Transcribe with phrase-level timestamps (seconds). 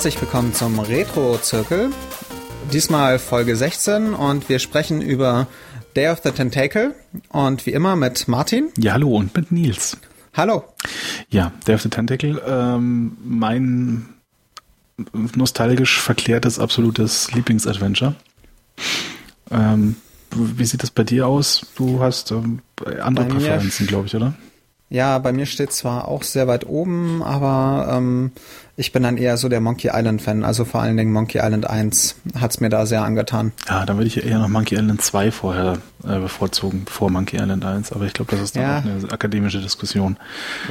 [0.00, 1.90] herzlich willkommen zum Retro-Zirkel.
[2.72, 5.46] Diesmal Folge 16 und wir sprechen über
[5.94, 6.94] Day of the Tentacle
[7.28, 8.70] und wie immer mit Martin.
[8.78, 9.98] Ja, hallo und mit Nils.
[10.32, 10.64] Hallo.
[11.28, 14.08] Ja, Day of the Tentacle, ähm, mein
[15.36, 18.14] nostalgisch verklärtes, absolutes Lieblingsadventure.
[19.50, 19.96] Ähm,
[20.34, 21.66] wie sieht das bei dir aus?
[21.76, 22.60] Du hast ähm,
[23.02, 24.32] andere Präferenzen, glaube ich, oder?
[24.92, 28.32] Ja, bei mir steht zwar auch sehr weit oben, aber ähm,
[28.76, 31.70] ich bin dann eher so der Monkey Island Fan, also vor allen Dingen Monkey Island
[31.70, 33.52] 1 hat's mir da sehr angetan.
[33.68, 37.64] Ja, dann würde ich eher noch Monkey Island 2 vorher äh, bevorzugen, vor Monkey Island
[37.64, 38.78] 1, aber ich glaube, das ist dann ja.
[38.80, 40.16] auch eine akademische Diskussion.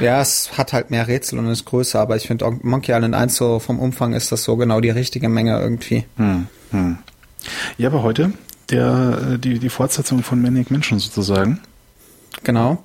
[0.02, 3.34] Ja, es hat halt mehr Rätsel und ist größer, aber ich finde Monkey Island 1
[3.34, 6.04] so vom Umfang ist das so genau die richtige Menge irgendwie.
[6.16, 6.98] Hm, hm.
[7.78, 8.34] Ja, aber heute
[8.68, 11.60] der, äh, die, die Fortsetzung von Maniac Mansion sozusagen.
[12.44, 12.84] Genau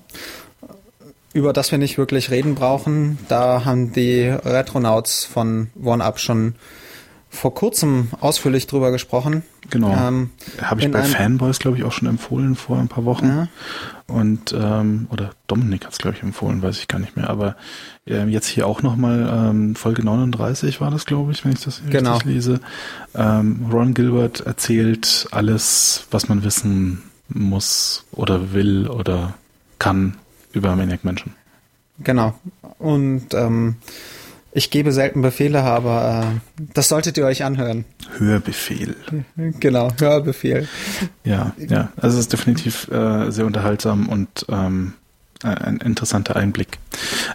[1.35, 3.19] über das wir nicht wirklich reden brauchen.
[3.27, 6.55] Da haben die Retronauts von One-Up schon
[7.29, 9.43] vor kurzem ausführlich drüber gesprochen.
[9.69, 9.93] Genau.
[9.93, 10.29] Ähm,
[10.61, 13.27] Habe ich bei Fanboys, glaube ich, auch schon empfohlen vor ein paar Wochen.
[13.27, 13.47] Ja.
[14.07, 17.29] Und ähm, oder Dominik hat es, glaube ich, empfohlen, weiß ich gar nicht mehr.
[17.29, 17.57] Aber
[18.07, 21.81] äh, jetzt hier auch nochmal ähm, Folge 39 war das, glaube ich, wenn ich das
[21.89, 22.13] genau.
[22.13, 22.59] richtig lese.
[23.13, 29.33] Ähm, Ron Gilbert erzählt alles, was man wissen muss oder will oder
[29.79, 30.15] kann
[30.55, 31.33] über Maniac Mansion.
[31.99, 32.33] Genau.
[32.79, 33.77] Und ähm,
[34.51, 37.85] ich gebe selten Befehle, aber äh, das solltet ihr euch anhören.
[38.17, 38.95] Hörbefehl.
[39.59, 40.67] Genau, Hörbefehl.
[41.23, 41.91] Ja, ja.
[41.97, 44.93] Also es ist definitiv äh, sehr unterhaltsam und ähm,
[45.45, 46.79] ein interessanter Einblick.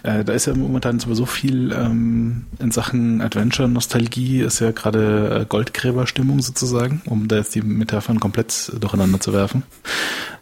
[0.03, 5.41] Äh, da ist ja momentan sowieso viel ähm, in Sachen Adventure, Nostalgie, ist ja gerade
[5.41, 9.63] äh, Goldgräberstimmung sozusagen, um da jetzt die Metaphern komplett durcheinander zu werfen,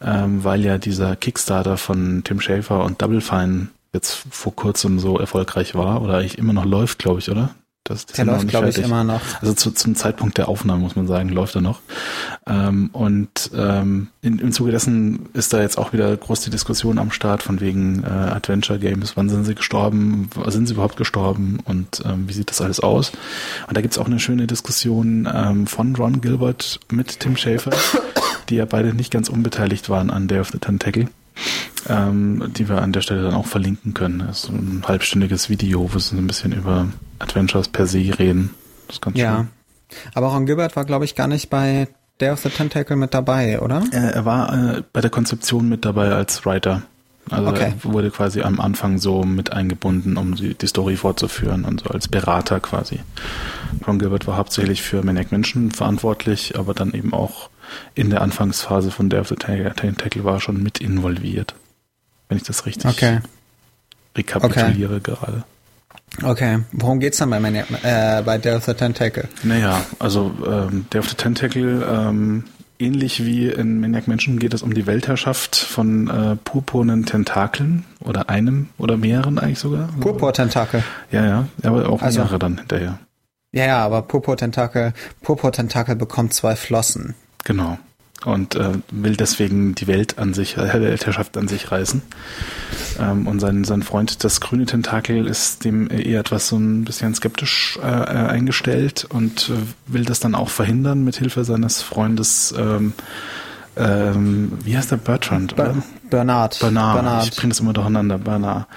[0.01, 5.17] ähm, weil ja dieser Kickstarter von Tim Schafer und Double Fine jetzt vor kurzem so
[5.17, 7.55] erfolgreich war oder eigentlich immer noch läuft, glaube ich, oder?
[7.89, 9.21] Das, der läuft, glaube ich, immer noch.
[9.41, 11.81] Also zu, zum Zeitpunkt der Aufnahme, muss man sagen, läuft er noch.
[12.45, 16.99] Ähm, und ähm, in, im Zuge dessen ist da jetzt auch wieder groß die Diskussion
[16.99, 19.17] am Start von wegen äh, Adventure Games.
[19.17, 20.29] Wann sind sie gestorben?
[20.47, 21.59] Sind sie überhaupt gestorben?
[21.65, 23.11] Und ähm, wie sieht das alles aus?
[23.67, 27.71] Und da gibt's auch eine schöne Diskussion ähm, von Ron Gilbert mit Tim Schafer,
[28.49, 31.07] die ja beide nicht ganz unbeteiligt waren an Day of the Tentacle
[31.89, 34.19] ähm, die wir an der Stelle dann auch verlinken können.
[34.19, 36.87] Das ist ein halbstündiges Video, wo sie ein bisschen über
[37.19, 38.51] Adventures per se reden.
[38.87, 39.37] Das ist ganz ja.
[39.37, 39.47] schön.
[40.13, 41.87] Aber Ron Gilbert war, glaube ich, gar nicht bei
[42.21, 43.83] Day of the Tentacle mit dabei, oder?
[43.91, 46.83] Äh, er war äh, bei der Konzeption mit dabei als Writer.
[47.29, 47.73] Also okay.
[47.83, 51.89] er wurde quasi am Anfang so mit eingebunden, um die, die Story fortzuführen und so
[51.89, 52.99] als Berater quasi.
[53.87, 57.49] Ron Gilbert war hauptsächlich für Maniac Menschen verantwortlich, aber dann eben auch
[57.93, 61.55] in der Anfangsphase von Day of the Tentacle war schon mit involviert.
[62.29, 63.19] Wenn ich das richtig okay.
[64.15, 65.03] rekapituliere okay.
[65.03, 65.43] gerade.
[66.23, 69.27] Okay, worum geht's dann bei, meine, äh, bei Day of the Tentacle?
[69.43, 72.43] Naja, also ähm, Day of the Tentacle, ähm,
[72.77, 78.29] ähnlich wie in Maniac Menschen geht es um die Weltherrschaft von äh, purpurnen Tentakeln oder
[78.29, 79.89] einem oder mehreren eigentlich sogar.
[79.99, 80.83] Purpur-Tentakel.
[81.11, 82.99] Ja, ja, aber auch also, mehrere dann hinterher.
[83.51, 87.15] Ja, ja, aber Purpur-Tentakel, Purpur-Tentakel bekommt zwei Flossen.
[87.43, 87.77] Genau
[88.25, 92.01] und äh, will deswegen die Welt an sich, äh, der Weltherrschaft an sich reißen.
[92.99, 97.15] Ähm, und sein, sein Freund, das grüne Tentakel, ist dem eher etwas so ein bisschen
[97.15, 102.53] skeptisch äh, äh eingestellt und äh, will das dann auch verhindern mit Hilfe seines Freundes.
[102.57, 102.93] Ähm,
[103.77, 105.53] ähm, wie heißt der Bertrand?
[105.53, 105.75] Oder?
[106.09, 106.59] Bernard.
[106.59, 106.95] Bernard.
[106.95, 107.23] Bernard.
[107.29, 108.17] Ich bringe das immer durcheinander.
[108.17, 108.67] Bernard.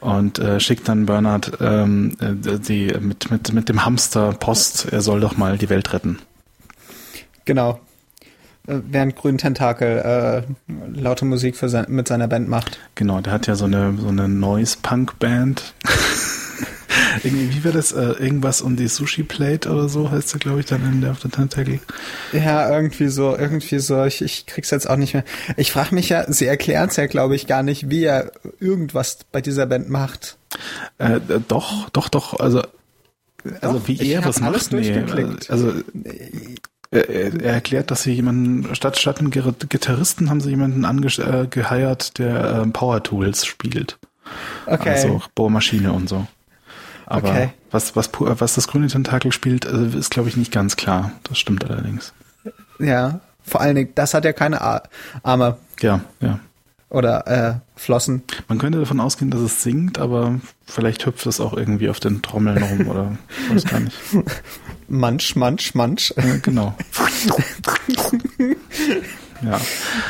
[0.00, 5.00] Und äh, schickt dann Bernard ähm, äh, die mit, mit, mit dem Hamster Post, er
[5.00, 6.18] soll doch mal die Welt retten.
[7.44, 7.80] Genau.
[8.66, 12.78] Äh, während Grün Tentakel äh, laute Musik für sein, mit seiner Band macht.
[12.94, 15.74] Genau, der hat ja so eine so eine Noise Punk Band.
[17.22, 17.92] Irgendwie, wie war das?
[17.92, 21.12] Äh, irgendwas um die Sushi Plate oder so heißt sie, glaube ich, dann in der
[21.12, 21.80] auf der Tentacle.
[22.32, 24.04] Ja, irgendwie so, irgendwie so.
[24.04, 25.24] Ich, ich krieg's jetzt auch nicht mehr.
[25.56, 29.18] Ich frage mich ja, sie erklären es ja, glaube ich, gar nicht, wie er irgendwas
[29.30, 30.36] bei dieser Band macht.
[30.98, 32.38] Äh, doch, doch, doch.
[32.38, 32.62] Also,
[33.60, 34.72] also wie er was macht.
[34.72, 35.04] Nee,
[35.48, 35.72] also
[37.00, 42.22] er, er erklärt, dass sie jemanden, statt, statt einem Gitarristen haben sie jemanden angeheiert, äh,
[42.22, 43.98] der äh, Power Tools spielt.
[44.66, 44.90] Okay.
[44.90, 46.26] Also Bohrmaschine und so.
[47.06, 47.50] Aber okay.
[47.70, 51.12] was, was, was das grüne Tentakel spielt, äh, ist, glaube ich, nicht ganz klar.
[51.24, 52.12] Das stimmt allerdings.
[52.78, 54.60] Ja, vor allen Dingen, das hat ja keine
[55.22, 55.56] Arme.
[55.80, 56.40] Ja, ja.
[56.88, 58.22] Oder äh, Flossen.
[58.48, 62.22] Man könnte davon ausgehen, dass es singt, aber vielleicht hüpft es auch irgendwie auf den
[62.22, 63.18] Trommeln rum oder
[63.52, 63.96] weiß gar nicht.
[64.88, 66.14] Manch, manch, manch.
[66.16, 66.74] Ja, genau.
[69.42, 69.60] ja.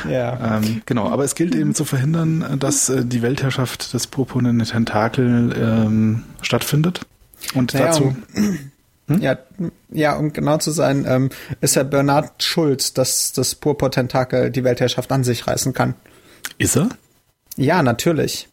[0.08, 0.56] ja.
[0.58, 5.54] Ähm, genau, aber es gilt eben zu verhindern, dass äh, die Weltherrschaft des purpurnen Tentakel
[5.58, 7.00] ähm, stattfindet.
[7.54, 8.16] Und naja, dazu.
[8.34, 8.58] Um,
[9.08, 9.22] Hm?
[9.22, 9.38] Ja,
[9.90, 11.30] ja, um genau zu sein, ähm,
[11.60, 15.94] ist ja Bernard schuld, dass das Purpur-Tentakel die Weltherrschaft an sich reißen kann.
[16.58, 16.88] Ist er?
[17.56, 18.48] Ja, natürlich.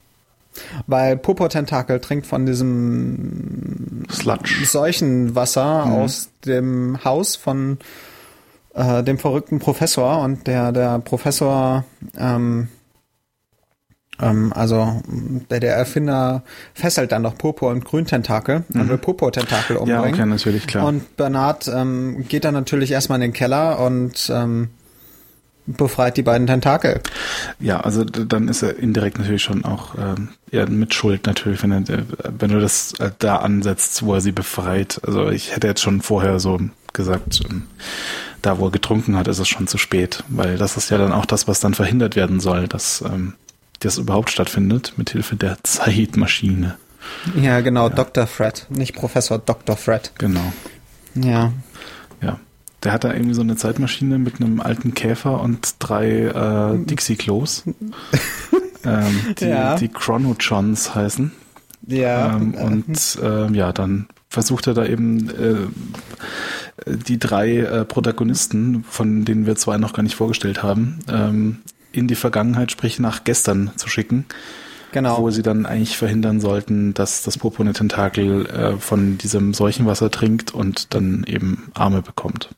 [0.87, 4.65] Weil Purpur-Tentakel trinkt von diesem Sludge.
[4.65, 5.91] Seuchenwasser Mhm.
[5.93, 7.77] aus dem Haus von
[8.75, 11.83] äh, dem verrückten Professor und der, der Professor,
[12.17, 12.67] ähm,
[14.19, 15.01] ähm, also
[15.49, 19.87] der, der Erfinder fesselt dann noch Purpur und Grüntentakel und will Purpur-Tentakel Mhm.
[19.87, 20.19] Ja, umbringen.
[20.21, 20.85] okay, natürlich, klar.
[20.87, 24.69] Und Bernard ähm, geht dann natürlich erstmal in den Keller und ähm,
[25.65, 27.01] befreit die beiden Tentakel.
[27.59, 31.71] Ja, also dann ist er indirekt natürlich schon auch ähm, ja, mit Schuld natürlich, wenn,
[31.71, 32.03] er, äh,
[32.37, 34.99] wenn du das äh, da ansetzt, wo er sie befreit.
[35.05, 36.59] Also ich hätte jetzt schon vorher so
[36.91, 37.63] gesagt, ähm,
[38.41, 41.13] da wo er getrunken hat, ist es schon zu spät, weil das ist ja dann
[41.13, 43.33] auch das, was dann verhindert werden soll, dass ähm,
[43.79, 46.77] das überhaupt stattfindet, mit Hilfe der Zeitmaschine.
[47.35, 48.27] Ja, genau, Dr.
[48.27, 49.75] Fred, nicht Professor Dr.
[49.75, 50.13] Fred.
[50.17, 50.53] Genau.
[51.15, 51.51] Ja.
[52.83, 57.63] Der hat da irgendwie so eine Zeitmaschine mit einem alten Käfer und drei äh, Dixie-Klos.
[58.85, 59.75] ähm, die, Ja.
[59.75, 61.31] die Chronotrons heißen.
[61.87, 62.35] Ja.
[62.35, 65.67] Ähm, und ähm, ja, dann versucht er da eben äh,
[66.87, 71.59] die drei äh, Protagonisten, von denen wir zwei noch gar nicht vorgestellt haben, ähm,
[71.91, 74.25] in die Vergangenheit, sprich nach gestern zu schicken,
[74.91, 75.19] genau.
[75.19, 80.53] wo sie dann eigentlich verhindern sollten, dass das purpurne Tentakel äh, von diesem Seuchenwasser trinkt
[80.53, 82.49] und dann eben Arme bekommt.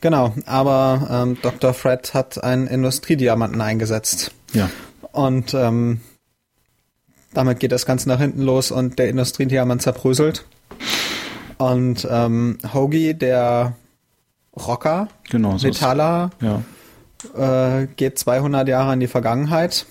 [0.00, 1.74] Genau, aber ähm, Dr.
[1.74, 4.32] Fred hat einen Industriediamanten eingesetzt.
[4.52, 4.70] Ja,
[5.12, 6.00] Und ähm,
[7.32, 10.44] damit geht das Ganze nach hinten los und der Industriediamant zerbröselt.
[11.58, 13.74] Und ähm, Hoagie, der
[14.56, 15.58] Rocker, genau.
[15.58, 16.62] So Vitala, ja,
[17.82, 19.86] äh, geht 200 Jahre in die Vergangenheit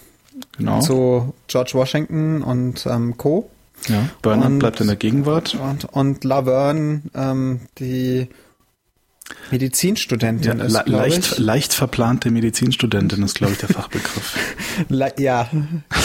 [0.58, 0.80] genau.
[0.81, 3.50] zu George Washington und ähm, Co.
[3.88, 4.10] ja.
[4.22, 5.56] Bernard und- bleibt in der Gegenwart.
[5.56, 8.28] Und, und Laverne, ähm, die
[9.52, 11.38] Medizinstudentin Ja, ist, le leicht, ich.
[11.40, 14.38] leicht verplante Medizinstudentin ist, glaube ich, der Fachbegriff.
[14.90, 15.50] Le ja,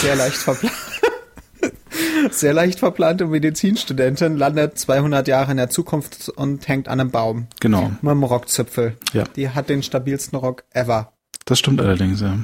[0.01, 0.73] sehr leicht verplant.
[2.31, 7.47] Sehr leicht verplante Medizinstudentin landet 200 Jahre in der Zukunft und hängt an einem Baum
[7.59, 7.91] Genau.
[8.01, 8.97] mit einem Rockzipfel.
[9.13, 9.23] Ja.
[9.35, 11.13] Die hat den stabilsten Rock ever.
[11.45, 12.39] Das stimmt allerdings, ja.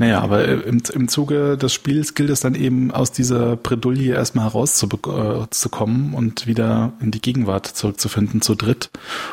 [0.00, 4.46] Naja, aber im, im Zuge des Spiels gilt es dann eben aus dieser Bredouille erstmal
[4.46, 8.88] herauszukommen und wieder in die Gegenwart zurückzufinden zu dritt,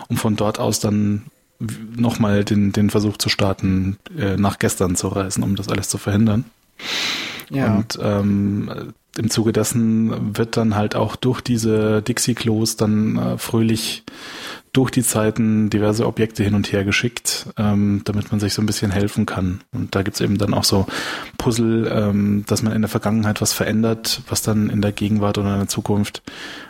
[0.10, 1.28] um von dort aus dann
[1.96, 5.98] nochmal den, den Versuch zu starten, äh, nach gestern zu reisen, um das alles zu
[5.98, 6.44] verhindern.
[7.50, 7.74] Ja.
[7.74, 14.04] Und ähm, im Zuge dessen wird dann halt auch durch diese Dixie-Klos dann äh, fröhlich
[14.74, 18.66] durch die Zeiten diverse Objekte hin und her geschickt, ähm, damit man sich so ein
[18.66, 19.62] bisschen helfen kann.
[19.74, 20.86] Und da gibt's eben dann auch so
[21.38, 25.54] Puzzle, ähm, dass man in der Vergangenheit was verändert, was dann in der Gegenwart oder
[25.54, 26.22] in der Zukunft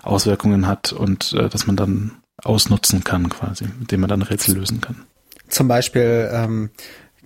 [0.04, 2.12] Auswirkungen hat und äh, dass man dann
[2.44, 5.04] ausnutzen kann quasi, mit dem man dann Rätsel lösen kann.
[5.50, 6.70] Zum Beispiel ähm,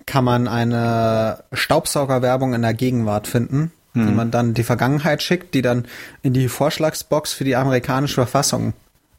[0.06, 5.60] kann man eine Staubsaugerwerbung in der Gegenwart finden, die man dann die Vergangenheit schickt, die
[5.60, 5.84] dann
[6.22, 8.72] in die Vorschlagsbox für die amerikanische Verfassung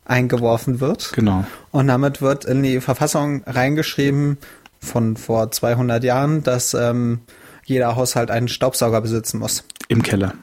[0.05, 1.12] eingeworfen wird.
[1.13, 1.45] Genau.
[1.72, 4.38] Und damit wird in die Verfassung reingeschrieben
[4.79, 7.22] von vor 200 Jahren, dass ähm,
[7.65, 9.63] jeder Haushalt einen Staubsauger besitzen muss.
[9.88, 10.33] Im Keller.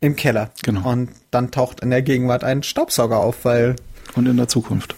[0.00, 0.50] Im Keller.
[0.62, 0.88] Genau.
[0.90, 3.76] Und dann taucht in der Gegenwart ein Staubsauger auf, weil
[4.14, 4.94] Und in der Zukunft.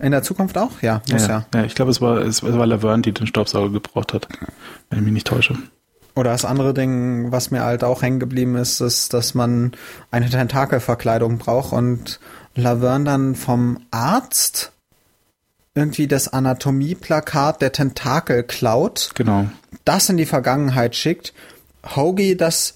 [0.00, 0.82] in der Zukunft auch?
[0.82, 1.46] Ja, muss ja.
[1.54, 1.64] ja.
[1.64, 4.28] ich glaube, es war, es war Laverne, die den Staubsauger gebraucht hat.
[4.90, 5.56] Wenn ich mich nicht täusche.
[6.16, 9.70] Oder das andere Ding, was mir halt auch hängen geblieben ist, ist, dass man
[10.10, 12.18] eine Tentakelverkleidung braucht und
[12.58, 14.72] Laverne dann vom Arzt
[15.74, 19.46] irgendwie das Anatomieplakat der Tentakel klaut, Genau.
[19.84, 21.32] das in die Vergangenheit schickt,
[21.94, 22.74] Hoagie das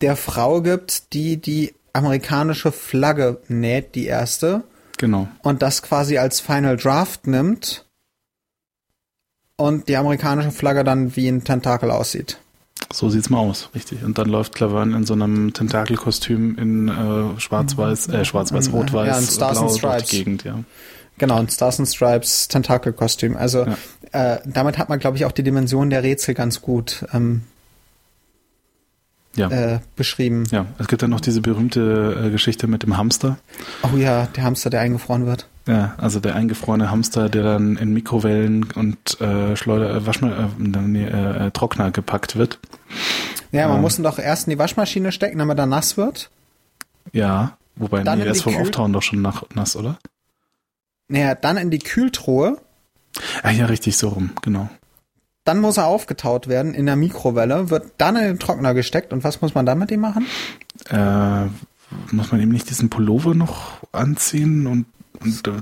[0.00, 4.64] der Frau gibt, die die amerikanische Flagge näht, die erste,
[4.98, 5.28] Genau.
[5.42, 7.86] und das quasi als Final Draft nimmt
[9.56, 12.38] und die amerikanische Flagge dann wie ein Tentakel aussieht.
[12.92, 14.04] So sieht's mal aus, richtig.
[14.04, 19.18] Und dann läuft Laverne in so einem Tentakelkostüm in äh, schwarz-weiß, äh, schwarz-weiß, Ja, rot-weiß,
[19.20, 20.10] in Stars and blau durch Stripes.
[20.10, 20.58] die Gegend, ja.
[21.18, 23.36] Genau, ein Stars and Stripes Tentakelkostüm.
[23.36, 23.66] Also
[24.12, 27.42] äh, damit hat man, glaube ich, auch die Dimension der Rätsel ganz gut ähm,
[29.36, 29.48] Ja.
[29.50, 30.44] äh, beschrieben.
[30.50, 33.38] ja, es gibt dann noch diese berühmte äh, Geschichte mit dem Hamster.
[33.82, 35.46] Oh ja, der Hamster, der eingefroren wird.
[35.66, 40.46] Ja, also der eingefrorene Hamster, der dann in Mikrowellen und äh, Schleuder, äh, Waschma äh,
[40.58, 42.58] nee, äh, äh, Trockner gepackt wird.
[43.52, 43.82] Ja, man Ähm.
[43.82, 46.30] muss ihn doch erst in die Waschmaschine stecken, damit er nass wird.
[47.12, 49.98] Ja, wobei, Dann nee, in der ist vom Kühl- Auftauen doch schon nach, nass, oder?
[51.08, 52.58] Naja, dann in die Kühltruhe.
[53.42, 54.68] Ah ja, richtig, so rum, genau.
[55.44, 59.12] Dann muss er aufgetaut werden in der Mikrowelle, wird dann in den Trockner gesteckt.
[59.12, 60.24] Und was muss man dann mit ihm machen?
[60.88, 61.46] Äh,
[62.14, 64.86] muss man eben nicht diesen Pullover noch anziehen und,
[65.20, 65.52] und da,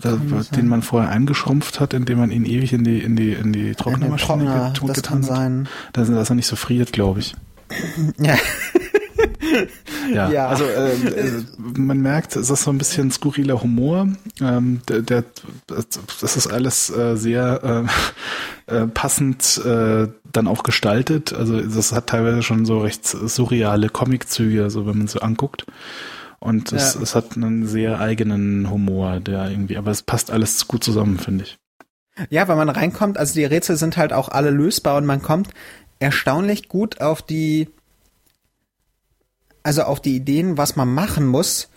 [0.54, 3.74] den man vorher eingeschrumpft hat, indem man ihn ewig in die in die in die
[3.74, 5.68] Trocknermaschine Trockner, getun- das getan kann hat, sein.
[5.94, 7.34] dass, dass er nicht so friert, glaube ich.
[8.18, 8.36] Ja.
[10.12, 10.48] Ja, Ja.
[10.48, 14.08] also äh, äh, man merkt, es ist so ein bisschen skurriler Humor.
[14.40, 15.24] Ähm, der, der,
[15.66, 17.86] das ist alles äh, sehr
[18.68, 21.32] äh, äh, passend äh, dann auch gestaltet.
[21.32, 25.66] Also das hat teilweise schon so recht surreale Comiczüge, also wenn man so anguckt.
[26.38, 27.02] Und es, Ja.
[27.02, 31.44] es hat einen sehr eigenen Humor, der irgendwie, aber es passt alles gut zusammen, finde
[31.44, 31.58] ich.
[32.28, 35.48] Ja, weil man reinkommt, also die Rätsel sind halt auch alle lösbar und man kommt
[36.00, 37.68] erstaunlich gut auf die,
[39.62, 41.68] also auf die Ideen, was man machen muss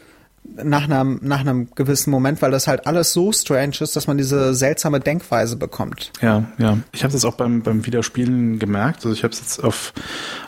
[0.56, 4.18] nach einem, nach einem gewissen Moment, weil das halt alles so strange ist, dass man
[4.18, 6.12] diese seltsame Denkweise bekommt.
[6.22, 6.80] Ja, ja.
[6.92, 8.98] Ich habe das auch beim, beim Wiederspielen gemerkt.
[8.98, 9.94] Also ich habe es jetzt auf,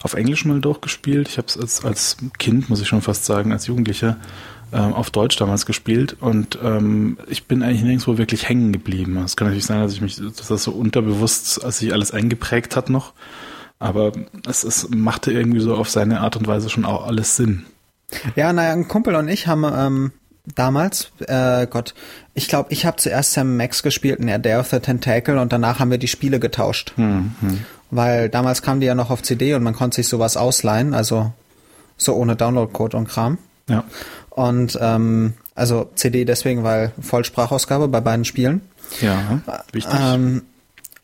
[0.02, 1.30] auf Englisch mal durchgespielt.
[1.30, 4.18] Ich habe es als, als Kind, muss ich schon fast sagen, als Jugendlicher
[4.74, 9.18] ähm, auf Deutsch damals gespielt und ähm, ich bin eigentlich nirgendwo wirklich hängen geblieben.
[9.24, 12.76] Es kann natürlich sein, dass ich mich, dass das so unterbewusst, als sich alles eingeprägt
[12.76, 13.14] hat noch.
[13.80, 14.12] Aber
[14.48, 17.66] es, es machte irgendwie so auf seine Art und Weise schon auch alles Sinn.
[18.36, 20.12] Ja, naja, ein Kumpel und ich haben ähm,
[20.54, 21.94] damals, äh, Gott,
[22.34, 25.52] ich glaube, ich habe zuerst Sam Max gespielt in der Day of the Tentacle und
[25.52, 26.94] danach haben wir die Spiele getauscht.
[27.92, 31.34] Weil damals kamen die ja noch auf CD und man konnte sich sowas ausleihen, also
[31.98, 33.38] so ohne Downloadcode und Kram.
[33.70, 33.84] Ja.
[34.30, 38.62] Und ähm, also CD deswegen, weil Vollsprachausgabe bei beiden Spielen.
[39.02, 39.42] Ja,
[39.72, 39.98] wichtig.
[40.00, 40.44] Ähm,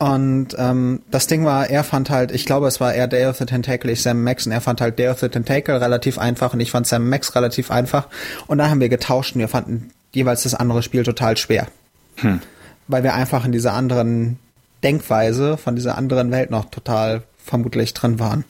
[0.02, 3.38] und ähm, das Ding war, er fand halt, ich glaube, es war eher Day of
[3.38, 6.56] the Tentacle, ich Sam Max und er fand halt Day of the Tentacle relativ einfach
[6.56, 8.08] und ich fand Sam Max relativ einfach.
[8.48, 11.68] Und dann haben wir getauscht und wir fanden jeweils das andere Spiel total schwer.
[12.16, 12.40] Hm.
[12.88, 14.40] Weil wir einfach in dieser anderen
[14.82, 18.44] Denkweise von dieser anderen Welt noch total vermutlich drin waren.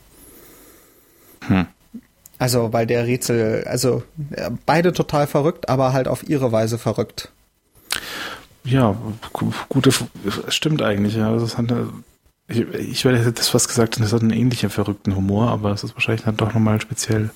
[1.48, 1.66] Hm.
[2.40, 7.30] Also, weil der Rätsel, also äh, beide total verrückt, aber halt auf ihre Weise verrückt.
[8.64, 8.96] Ja,
[9.34, 9.92] gu- gute,
[10.50, 11.34] stimmt eigentlich, ja.
[11.36, 11.90] Das hat eine,
[12.48, 15.96] ich, ich hätte das fast gesagt, das hat einen ähnlichen verrückten Humor, aber es ist
[15.96, 17.32] wahrscheinlich dann doch nochmal speziell.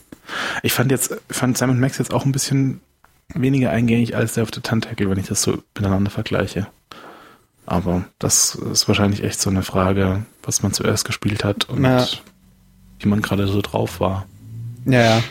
[0.63, 2.81] Ich fand jetzt, fand Simon Max jetzt auch ein bisschen
[3.33, 6.67] weniger eingängig als der auf der Tentacle, wenn ich das so miteinander vergleiche.
[7.65, 12.05] Aber das ist wahrscheinlich echt so eine Frage, was man zuerst gespielt hat und Ja.
[12.99, 14.27] wie man gerade so drauf war.
[14.85, 15.23] Ja, ja.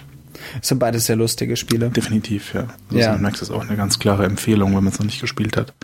[0.61, 1.91] Es sind beides sehr lustige Spiele.
[1.91, 2.69] Definitiv, ja.
[2.89, 3.17] Also Ja.
[3.19, 5.75] Max ist auch eine ganz klare Empfehlung, wenn man es noch nicht gespielt hat.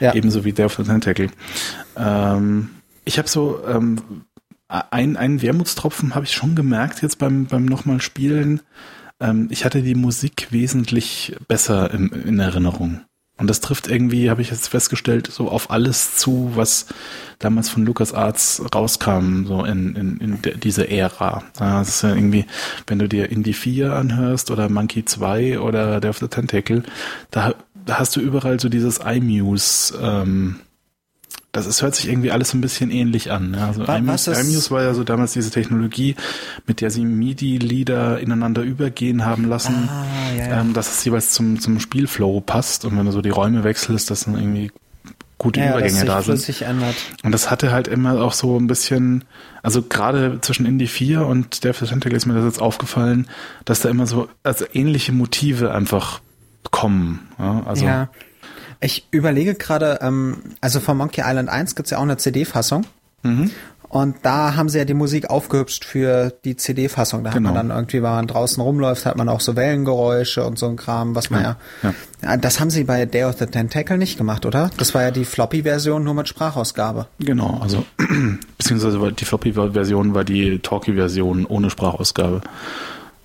[0.00, 0.14] Ja.
[0.14, 1.30] Ebenso wie der auf der Tentacle.
[1.96, 2.70] Ähm,
[3.04, 4.24] ich habe so ähm,
[4.68, 8.60] ein, einen Wermutstropfen habe ich schon gemerkt jetzt beim, beim nochmal Spielen.
[9.20, 13.00] Ähm, ich hatte die Musik wesentlich besser im, in Erinnerung.
[13.40, 16.86] Und das trifft irgendwie, habe ich jetzt festgestellt, so auf alles zu, was
[17.38, 21.42] damals von LucasArts rauskam, so in, in, in de, diese Ära.
[21.58, 22.44] Das ist ja irgendwie,
[22.86, 26.82] wenn du dir Indie 4 anhörst oder Monkey 2 oder Day of the Tentacle,
[27.30, 27.54] da,
[27.86, 30.60] da hast du überall so dieses iMuse, ähm,
[31.52, 33.54] das ist, hört sich irgendwie alles so ein bisschen ähnlich an.
[33.54, 33.66] Ja.
[33.68, 36.14] Also iMuse, iMuse war ja so damals diese Technologie,
[36.66, 40.04] mit der sie MIDI-Lieder ineinander übergehen haben lassen, Ah,
[40.36, 40.60] ja, ja.
[40.60, 44.10] ähm, dass es jeweils zum, zum Spielflow passt und wenn du so die Räume wechselst,
[44.10, 44.70] dass dann irgendwie
[45.38, 46.60] gute ja, dass Übergänge sich da sind.
[46.62, 46.96] ändert.
[47.24, 49.24] Und das hatte halt immer auch so ein bisschen,
[49.62, 53.26] also gerade zwischen Indie 4 und Death Tentacle ist mir das jetzt aufgefallen,
[53.64, 56.20] dass da immer so also ähnliche Motive einfach
[56.70, 57.28] kommen.
[57.38, 58.08] Ja, also ja.
[58.80, 62.86] Ich überlege gerade, ähm, also von Monkey Island 1 gibt's ja auch eine CD-Fassung.
[63.22, 63.50] Mhm.
[63.90, 67.24] Und da haben sie ja die Musik aufgehübscht für die CD-Fassung.
[67.24, 67.48] Da Genau.
[67.48, 70.66] hat man dann irgendwie, wenn man draußen rumläuft, hat man auch so Wellengeräusche und so
[70.68, 72.36] ein Kram, was man ja, Ja, ja.
[72.36, 74.70] Das haben sie bei Day of the Tentacle nicht gemacht, oder?
[74.76, 77.08] Das war ja die Floppy-Version nur mit Sprachausgabe.
[77.18, 77.84] genau, also
[78.58, 82.42] beziehungsweise die Floppy-Version war die Talkie-Version ohne Sprachausgabe.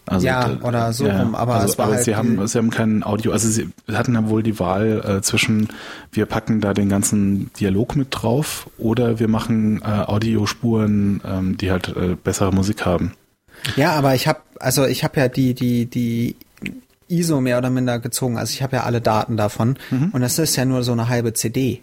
[0.07, 2.69] Also, Ja, oder so rum, aber also, es war aber halt sie haben, sie haben
[2.69, 5.67] kein Audio, also sie hatten ja wohl die Wahl äh, zwischen,
[6.11, 11.71] wir packen da den ganzen Dialog mit drauf oder wir machen äh, Audiospuren, ähm, die
[11.71, 13.13] halt äh, bessere Musik haben.
[13.75, 16.35] Ja, aber ich habe, also ich habe ja die die die
[17.07, 18.37] ISO mehr oder minder gezogen.
[18.37, 19.77] Also ich habe ja alle Daten davon
[20.11, 21.81] und das ist ja nur so eine halbe CD.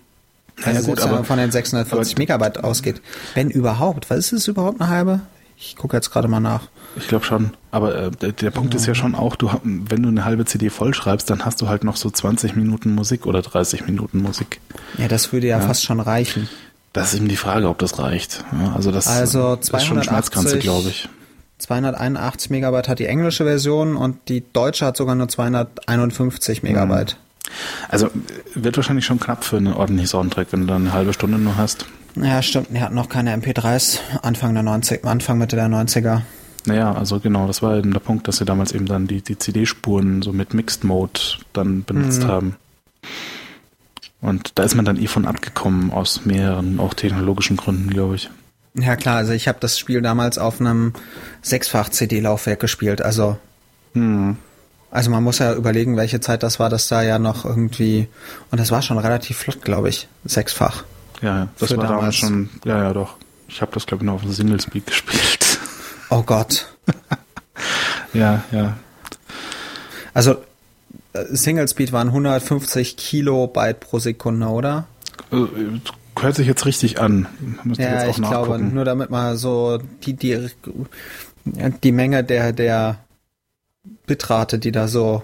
[0.65, 0.75] Also Mhm.
[0.75, 3.01] Ja, gut, aber- man von den 640 Megabyte ausgeht.
[3.35, 4.11] Wenn überhaupt.
[4.11, 5.21] Was ist es überhaupt eine halbe?
[5.57, 6.63] Ich gucke jetzt gerade mal nach.
[6.97, 7.53] Ich glaube schon.
[7.71, 10.71] Aber äh, der, der Punkt ist ja schon auch, du, wenn du eine halbe CD
[10.71, 14.61] vollschreibst, dann hast du halt noch so 20 Minuten Musik oder 30 Minuten Musik.
[14.99, 16.49] Ja, das würde ja, fast schon reichen.
[16.93, 18.45] Das ist eben die Frage, ob das reicht.
[18.53, 21.09] Ja, also das, Also das ist schon eine Schmerzgrenze, 280 glaube ich.
[21.59, 27.17] 281 Megabyte hat die englische Version und die deutsche hat sogar nur 251 Megabyte.
[27.89, 28.11] Also äh,
[28.55, 31.57] wird wahrscheinlich schon knapp für einen ordentlichen Soundtrack, wenn du dann eine halbe Stunde nur
[31.57, 31.87] hast.
[32.17, 32.69] Ja, stimmt.
[32.71, 36.23] Die hatten noch keine MP3s Anfang der 90, Anfang Mitte der 90er.
[36.65, 39.39] Naja, also genau, das war eben der Punkt, dass sie damals eben dann die, die
[39.39, 41.21] CD-Spuren so mit Mixed Mode
[41.53, 42.29] dann benutzt mhm.
[42.29, 42.57] haben.
[44.21, 48.31] Und da ist man dann eh von abgekommen, aus mehreren, auch technologischen Gründen, glaube ich.
[48.75, 50.93] Ja klar, also ich habe das Spiel damals auf einem
[51.43, 53.37] sechsfach CD-Laufwerk gespielt, also
[53.93, 54.39] hm.
[54.91, 58.09] also man muss ja überlegen, welche Zeit das war, dass da ja noch irgendwie
[58.51, 60.85] und das war schon relativ flott, glaube ich, sechsfach.
[61.23, 61.91] Ja, das war damals.
[61.91, 63.17] damals schon, ja, ja, doch.
[63.49, 65.59] Ich habe das glaube ich noch auf dem Single Speed gespielt.
[66.11, 66.67] Oh Gott.
[68.13, 68.77] ja, ja.
[70.15, 70.37] Also
[71.13, 74.87] äh, Single Speed waren 150 Kilobyte pro Sekunde, oder?
[75.31, 75.47] Äh,
[76.21, 77.29] hört sich jetzt richtig an.
[77.65, 80.49] Müsste ja, ich glaube, nur damit mal so die, die,
[81.45, 82.99] die Menge der, der
[84.07, 85.23] Bitrate, die da so.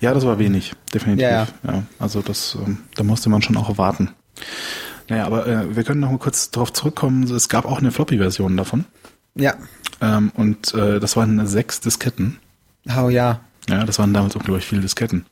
[0.00, 1.22] Ja, das war wenig, definitiv.
[1.22, 1.82] Ja, ja.
[1.98, 4.10] also das, ähm, da musste man schon auch erwarten.
[5.08, 7.24] Naja, aber äh, wir können noch mal kurz darauf zurückkommen.
[7.24, 8.84] Es gab auch eine Floppy-Version davon.
[9.34, 9.54] Ja.
[10.00, 12.38] Ähm, und äh, das waren sechs Disketten.
[12.88, 13.40] Oh ja.
[13.68, 15.26] Ja, das waren damals auch, glaube ich, viele Disketten.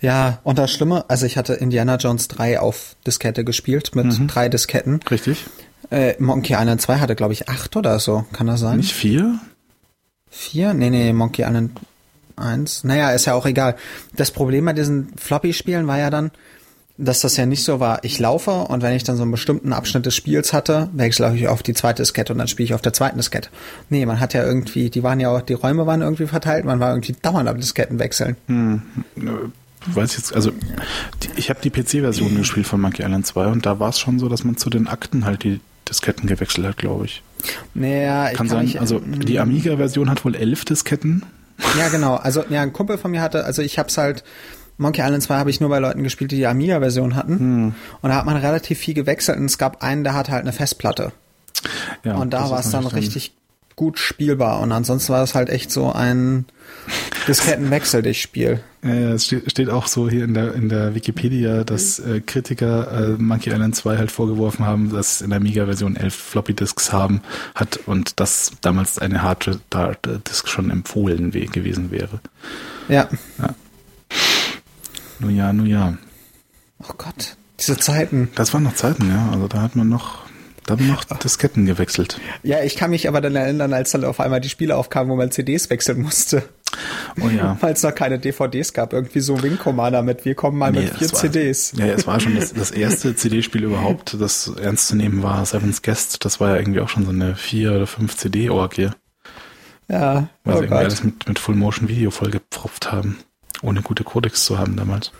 [0.00, 4.26] Ja, und das Schlimme, also ich hatte Indiana Jones 3 auf Diskette gespielt mit mhm.
[4.28, 5.00] drei Disketten.
[5.10, 5.44] Richtig.
[5.90, 8.26] Äh, Monkey Island 2 hatte, glaube ich, acht oder so.
[8.32, 8.78] Kann das sein?
[8.78, 9.38] Nicht vier?
[10.28, 10.74] Vier?
[10.74, 11.80] Nee, nee, Monkey Island
[12.36, 12.84] 1.
[12.84, 13.76] Naja, ist ja auch egal.
[14.14, 16.30] Das Problem bei diesen Floppy-Spielen war ja dann,
[16.96, 19.72] dass das ja nicht so war, ich laufe und wenn ich dann so einen bestimmten
[19.72, 22.82] Abschnitt des Spiels hatte, wechsle ich auf die zweite Diskette und dann spiele ich auf
[22.82, 23.48] der zweiten Diskette.
[23.90, 26.78] Nee, man hat ja irgendwie, die waren ja auch, die Räume waren irgendwie verteilt, man
[26.78, 28.36] war irgendwie dauernd am Disketten wechseln.
[28.46, 28.82] Hm.
[29.86, 30.52] Weiß jetzt, also
[31.22, 34.20] die, ich habe die PC-Version gespielt von Monkey Island 2 und da war es schon
[34.20, 37.22] so, dass man zu den Akten halt die Disketten gewechselt hat, glaube ich.
[37.74, 41.24] Naja, ich kann, kann sein, mich, also die Amiga-Version hat wohl elf Disketten.
[41.78, 42.16] Ja, genau.
[42.16, 44.24] Also ja, ein Kumpel von mir hatte, also ich hab's halt
[44.76, 47.38] Monkey Island 2 habe ich nur bei Leuten gespielt, die die Amiga-Version hatten.
[47.38, 47.74] Hm.
[48.02, 50.52] Und da hat man relativ viel gewechselt und es gab einen, der hatte halt eine
[50.52, 51.12] Festplatte.
[52.02, 53.34] Ja, und da war es dann richtig
[53.76, 54.60] gut spielbar.
[54.60, 56.46] Und ansonsten war es halt echt so ein
[57.26, 58.60] Diskettenwechsel dich Spiel.
[58.82, 63.08] Ja, es steht auch so hier in der, in der Wikipedia, dass äh, Kritiker äh,
[63.22, 67.22] Monkey Island 2 halt vorgeworfen haben, dass in der Amiga-Version elf Floppy-Disks haben
[67.54, 72.20] hat und dass damals eine Hard-Disk schon empfohlen gewesen wäre.
[72.88, 73.08] Ja.
[73.38, 73.54] ja.
[75.18, 75.96] Nun ja, nun ja.
[76.82, 78.28] Oh Gott, diese Zeiten.
[78.34, 79.30] Das waren noch Zeiten, ja.
[79.32, 80.23] Also da hat man noch,
[80.66, 82.20] da haben noch Disketten gewechselt.
[82.42, 85.16] Ja, ich kann mich aber dann erinnern, als dann auf einmal die Spiele aufkamen, wo
[85.16, 86.42] man CDs wechseln musste.
[87.20, 87.56] Oh ja.
[87.60, 88.92] Weil es noch keine DVDs gab.
[88.92, 91.72] Irgendwie so Wing Commander mit, wir kommen mal nee, mit vier war, CDs.
[91.76, 95.82] Ja, es war schon das, das erste CD-Spiel überhaupt, das ernst zu nehmen war, Seven's
[95.82, 96.24] Guest.
[96.24, 98.90] Das war ja irgendwie auch schon so eine vier oder fünf CD-Orgie.
[99.88, 103.18] Ja, Weil oh sie irgendwie alles mit, mit Full-Motion-Video vollgepfropft haben
[103.64, 105.10] ohne gute Codex zu haben damals.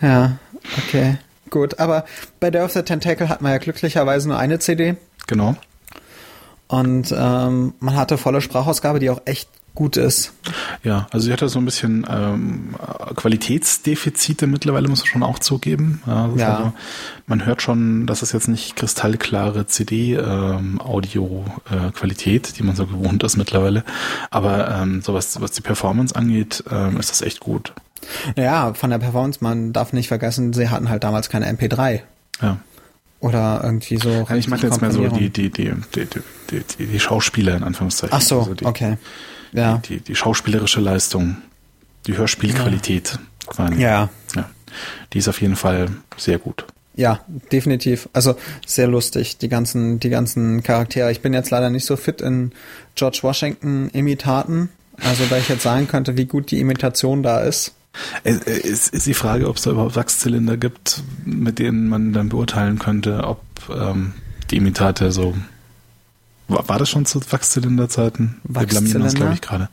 [0.00, 0.38] Ja,
[0.78, 1.18] okay.
[1.50, 2.04] Gut, aber
[2.40, 4.96] bei Day of the Tentacle hat man ja glücklicherweise nur eine CD.
[5.26, 5.56] Genau.
[6.68, 10.34] Und ähm, man hatte volle Sprachausgabe, die auch echt gut ist.
[10.82, 12.74] Ja, also sie hatte so ein bisschen ähm,
[13.14, 16.02] Qualitätsdefizite mittlerweile, muss man schon auch zugeben.
[16.04, 16.56] Ja, ja.
[16.56, 16.72] Also,
[17.28, 23.22] man hört schon, dass es jetzt nicht kristallklare CD-Audio-Qualität, ähm, äh, die man so gewohnt
[23.22, 23.84] ist mittlerweile.
[24.30, 27.72] Aber ähm, so was, was die Performance angeht, ähm, ist das echt gut.
[28.36, 32.00] Ja, von der Performance, man darf nicht vergessen, sie hatten halt damals keine MP3.
[32.40, 32.58] Ja.
[33.20, 34.26] Oder irgendwie so.
[34.28, 36.06] Ja, ich meine jetzt mehr so die, die, die, die,
[36.50, 38.16] die, die, die Schauspieler in Anführungszeichen.
[38.16, 38.96] Ach so, also die, okay
[39.52, 39.78] ja.
[39.78, 41.36] die, die, die schauspielerische Leistung,
[42.06, 43.18] die Hörspielqualität.
[43.56, 43.70] Ja.
[43.72, 44.08] ja.
[44.36, 44.50] ja.
[45.12, 46.64] Die ist auf jeden Fall sehr gut.
[46.94, 47.20] Ja,
[47.52, 48.08] definitiv.
[48.12, 48.34] Also
[48.66, 51.12] sehr lustig, die ganzen, die ganzen Charaktere.
[51.12, 52.52] Ich bin jetzt leider nicht so fit in
[52.96, 54.68] George Washington Imitaten.
[55.04, 57.74] Also da ich jetzt sagen könnte, wie gut die Imitation da ist.
[58.22, 62.28] Es ist, ist die Frage, ob es da überhaupt Wachszylinder gibt, mit denen man dann
[62.28, 64.14] beurteilen könnte, ob ähm,
[64.50, 65.34] die Imitate so
[66.48, 68.36] war, war das schon zu Wachszylinderzeiten?
[68.44, 69.68] Wir blamieren uns, glaube ich, gerade.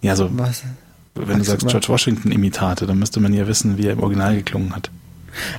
[0.00, 0.30] Ja, so.
[0.38, 0.62] Was?
[1.14, 4.36] Wenn du sagst George Washington Imitate, dann müsste man ja wissen, wie er im Original
[4.36, 4.90] geklungen hat.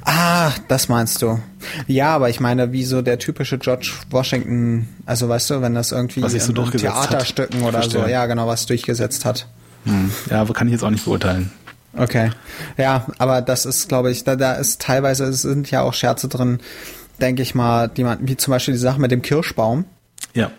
[0.03, 1.39] Ah, das meinst du.
[1.85, 5.91] Ja, aber ich meine, wie so der typische George Washington, also weißt du, wenn das
[5.91, 7.67] irgendwie was so in Theaterstücken hat.
[7.67, 8.03] oder Verstehe.
[8.03, 9.47] so, ja, genau, was durchgesetzt hat.
[9.85, 10.11] Hm.
[10.31, 11.51] Ja, aber kann ich jetzt auch nicht beurteilen.
[11.97, 12.31] Okay.
[12.77, 16.27] Ja, aber das ist, glaube ich, da, da ist teilweise, es sind ja auch Scherze
[16.27, 16.59] drin,
[17.19, 19.85] denke ich mal, die man, wie zum Beispiel die Sache mit dem Kirschbaum.
[20.33, 20.51] Ja.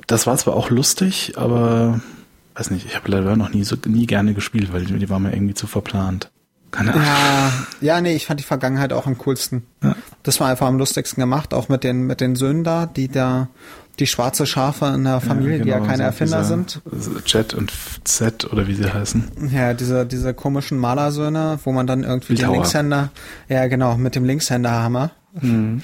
[0.08, 2.02] das war zwar auch lustig, aber
[2.56, 5.20] weiß nicht, ich habe Laverne noch nie so nie gerne gespielt, weil die, die war
[5.20, 6.32] mir irgendwie zu verplant.
[6.72, 7.06] Keine Ahnung.
[7.06, 7.52] Ja,
[7.82, 9.64] ja, nee, ich fand die Vergangenheit auch am coolsten.
[9.82, 9.96] Ja.
[10.24, 13.48] Das war einfach am lustigsten gemacht, auch mit den mit den Söhnen da, die da
[14.00, 16.82] die schwarze Schafe in der Familie, ja, genau, die ja keine so Erfinder sind.
[17.26, 17.72] Jet und
[18.04, 19.50] Z oder wie sie heißen.
[19.52, 22.54] Ja, diese, diese komischen Malersöhne, wo man dann irgendwie Bildhauer.
[22.54, 23.10] den Linkshänder,
[23.50, 25.12] ja genau, mit dem Linkshänderhammer.
[25.42, 25.82] Mhm.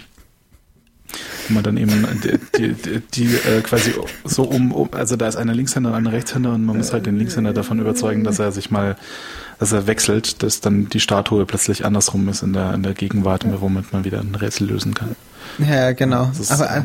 [1.48, 3.94] Wo man dann eben die, die, die, die äh, quasi
[4.24, 7.06] so um, um, also da ist eine Linkshänder und eine Rechtshänder und man muss halt
[7.06, 8.96] den Linkshänder davon überzeugen, dass er sich mal,
[9.60, 13.46] dass er wechselt, dass dann die Statue plötzlich andersrum ist in der, in der Gegenwart,
[13.62, 15.16] womit man wieder ein Rätsel lösen kann.
[15.60, 16.32] Ja, genau.
[16.50, 16.82] Aber äh,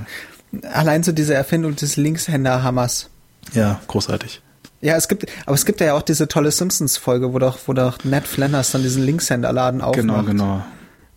[0.72, 3.10] Allein so diese Erfindung des Linkshänderhammers.
[3.52, 4.40] Ja, großartig.
[4.80, 8.04] Ja, es gibt, aber es gibt ja auch diese tolle Simpsons-Folge, wo doch, wo doch
[8.04, 10.00] Ned Flanders dann diesen Linkshänderladen aufmacht.
[10.00, 10.64] Genau, genau.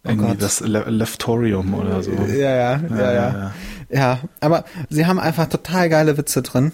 [0.03, 0.41] Oh Irgendwie Gott.
[0.41, 2.11] das Le Leftorium oder so.
[2.11, 3.51] Ja ja, ja, ja, ja.
[3.93, 6.71] Ja, aber sie haben einfach total geile Witze drin.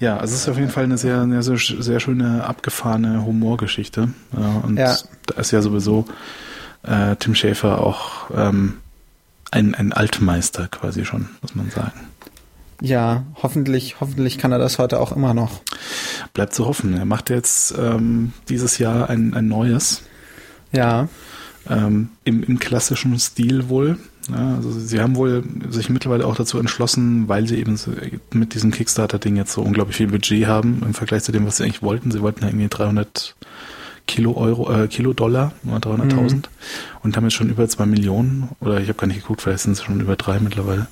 [0.00, 4.08] Ja, also es ist auf jeden Fall eine sehr, eine sehr, sehr schöne, abgefahrene Humorgeschichte.
[4.64, 4.96] Und ja.
[5.26, 6.06] da ist ja sowieso
[6.82, 8.78] äh, Tim Schäfer auch ähm,
[9.52, 12.08] ein, ein Altmeister quasi schon, muss man sagen.
[12.80, 15.60] Ja, hoffentlich, hoffentlich kann er das heute auch immer noch.
[16.32, 16.96] Bleibt zu hoffen.
[16.96, 20.02] Er macht jetzt ähm, dieses Jahr ein, ein neues.
[20.72, 21.08] Ja.
[21.68, 23.98] Ähm, im, Im klassischen Stil wohl.
[24.30, 27.78] Ja, also sie haben wohl sich mittlerweile auch dazu entschlossen, weil sie eben
[28.32, 31.64] mit diesem Kickstarter-Ding jetzt so unglaublich viel Budget haben im Vergleich zu dem, was sie
[31.64, 32.10] eigentlich wollten.
[32.10, 33.34] Sie wollten ja irgendwie 300
[34.10, 36.42] Kilo Euro, äh, Kilo Dollar, 300.000 mhm.
[37.02, 39.72] und haben jetzt schon über zwei Millionen oder ich habe gar nicht geguckt, vielleicht sind
[39.72, 40.88] es schon über drei mittlerweile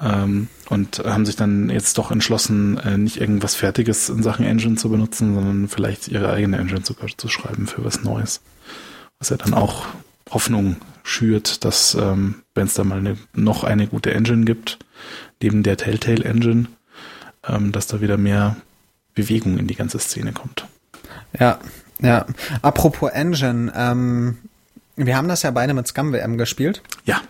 [0.00, 4.76] ähm, und haben sich dann jetzt doch entschlossen, äh, nicht irgendwas Fertiges in Sachen Engine
[4.76, 8.40] zu benutzen, sondern vielleicht ihre eigene Engine sogar zu schreiben für was Neues,
[9.18, 9.86] was ja dann auch
[10.30, 14.78] Hoffnung schürt, dass ähm, wenn es da mal eine, noch eine gute Engine gibt,
[15.42, 16.66] neben der Telltale Engine,
[17.46, 18.56] ähm, dass da wieder mehr
[19.14, 20.66] Bewegung in die ganze Szene kommt.
[21.38, 21.58] Ja,
[22.00, 22.26] ja,
[22.62, 24.38] apropos Engine, ähm,
[24.96, 26.82] wir haben das ja beide mit Scum WM gespielt.
[27.04, 27.20] Ja.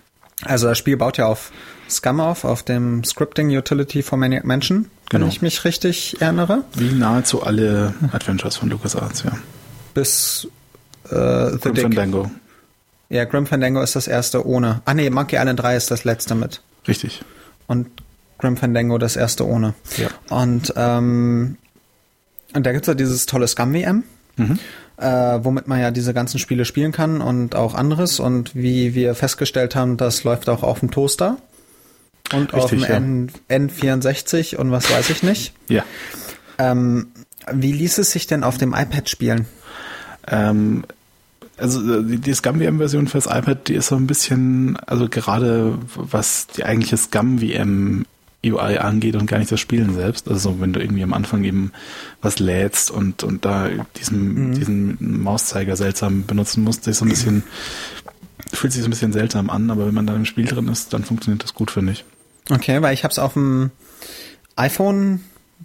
[0.42, 1.52] Also das Spiel baut ja auf
[1.88, 5.24] Scum auf, auf dem Scripting Utility for Maniac Mansion, genau.
[5.24, 6.64] wenn ich mich richtig erinnere.
[6.74, 9.32] Wie nahezu alle Adventures von LucasArts, ja.
[9.94, 10.48] Bis
[11.10, 11.76] äh, The Grim.
[11.76, 12.30] Fandango.
[13.08, 14.82] Ja, Grim Fandango ist das erste ohne.
[14.84, 16.62] Ah nee, Monkey Island 3 ist das letzte mit.
[16.88, 17.22] Richtig.
[17.66, 17.88] Und
[18.38, 19.74] Grim Fandango das erste ohne.
[19.96, 20.08] Ja.
[20.30, 21.56] Und, ähm,
[22.54, 24.04] und da gibt's ja dieses tolle Scum WM.
[24.36, 24.58] Mhm.
[24.96, 28.20] Äh, womit man ja diese ganzen Spiele spielen kann und auch anderes.
[28.20, 31.36] Und wie wir festgestellt haben, das läuft auch auf dem Toaster
[32.32, 32.88] und Richtig, auf dem ja.
[33.48, 35.52] N N64 und was weiß ich nicht.
[35.68, 35.84] Ja.
[36.58, 37.08] Ähm,
[37.52, 39.46] wie ließ es sich denn auf dem iPad spielen?
[40.28, 40.84] Ähm,
[41.56, 46.64] also die, die Scum-VM-Version fürs iPad, die ist so ein bisschen, also gerade was die
[46.64, 48.06] eigentliche Scum-VM
[48.44, 50.28] UI angeht und gar nicht das Spielen selbst.
[50.28, 51.72] Also wenn du irgendwie am Anfang eben
[52.20, 54.54] was lädst und, und da diesen, mhm.
[54.54, 57.44] diesen Mauszeiger seltsam benutzen musst, ist so ein bisschen,
[58.52, 60.92] fühlt sich so ein bisschen seltsam an, aber wenn man dann im Spiel drin ist,
[60.92, 62.04] dann funktioniert das gut, finde ich.
[62.50, 63.70] Okay, weil ich habe es auf dem
[64.56, 65.20] iPhone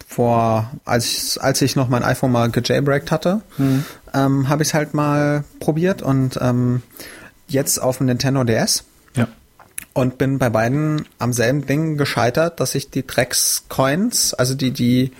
[0.07, 3.85] vor, als ich, als ich noch mein iPhone mal gejailbreakt hatte, mhm.
[4.13, 6.81] ähm, habe ich es halt mal probiert und ähm,
[7.47, 8.83] jetzt auf dem Nintendo DS
[9.93, 15.11] und bin bei beiden am selben Ding gescheitert, dass ich die Drecks-Coins, also die, die,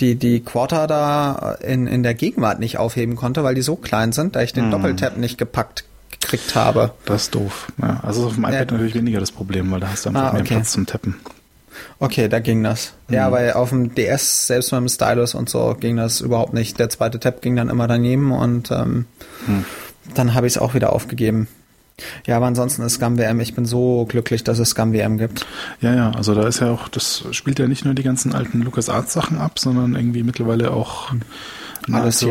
[0.00, 4.12] die, die Quarter da in, in der Gegenwart nicht aufheben konnte, weil die so klein
[4.12, 4.70] sind, da ich den hm.
[4.72, 5.84] Doppeltap nicht gepackt
[6.20, 6.92] gekriegt habe.
[7.06, 7.72] Das ist doof.
[7.80, 8.64] Ja, also auf dem iPad ja.
[8.72, 10.36] natürlich weniger das Problem, weil da hast du einfach ah, okay.
[10.36, 11.16] mehr Platz zum Tappen.
[11.98, 12.94] Okay, da ging das.
[13.08, 13.14] Mhm.
[13.14, 16.78] Ja, weil auf dem DS, selbst mit dem Stylus und so, ging das überhaupt nicht.
[16.78, 19.06] Der zweite Tab ging dann immer daneben und ähm,
[19.46, 19.64] hm.
[20.14, 21.48] dann habe ich es auch wieder aufgegeben.
[22.26, 25.46] Ja, aber ansonsten ist Scum WM, ich bin so glücklich, dass es Scum WM gibt.
[25.80, 28.62] Ja, ja, also da ist ja auch, das spielt ja nicht nur die ganzen alten
[28.62, 32.30] LucasArts Sachen ab, sondern irgendwie mittlerweile auch Alles nahezu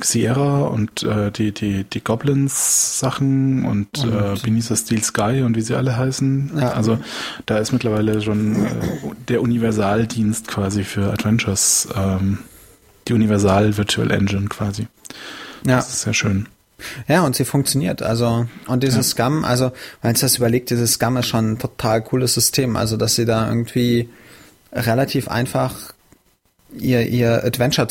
[0.00, 0.62] Sierra.
[0.66, 5.56] Und äh, die, die, die Goblins Sachen und, Und- äh, Beneath the Steel Sky und
[5.56, 6.52] wie sie alle heißen.
[6.58, 6.72] Ja.
[6.72, 6.98] Also
[7.46, 8.70] da ist mittlerweile schon äh,
[9.28, 12.38] der Universaldienst quasi für Adventures, ähm,
[13.06, 14.88] die Universal Virtual Engine quasi.
[15.66, 15.76] Ja.
[15.76, 16.48] Das ist sehr schön.
[17.08, 18.02] Ja, und sie funktioniert.
[18.02, 22.02] Also, und dieses Scum, also, wenn man das überlegt, dieses Scum ist schon ein total
[22.02, 22.76] cooles System.
[22.76, 24.08] Also, dass sie da irgendwie
[24.72, 25.92] relativ einfach
[26.78, 27.88] ihr, ihr Adventure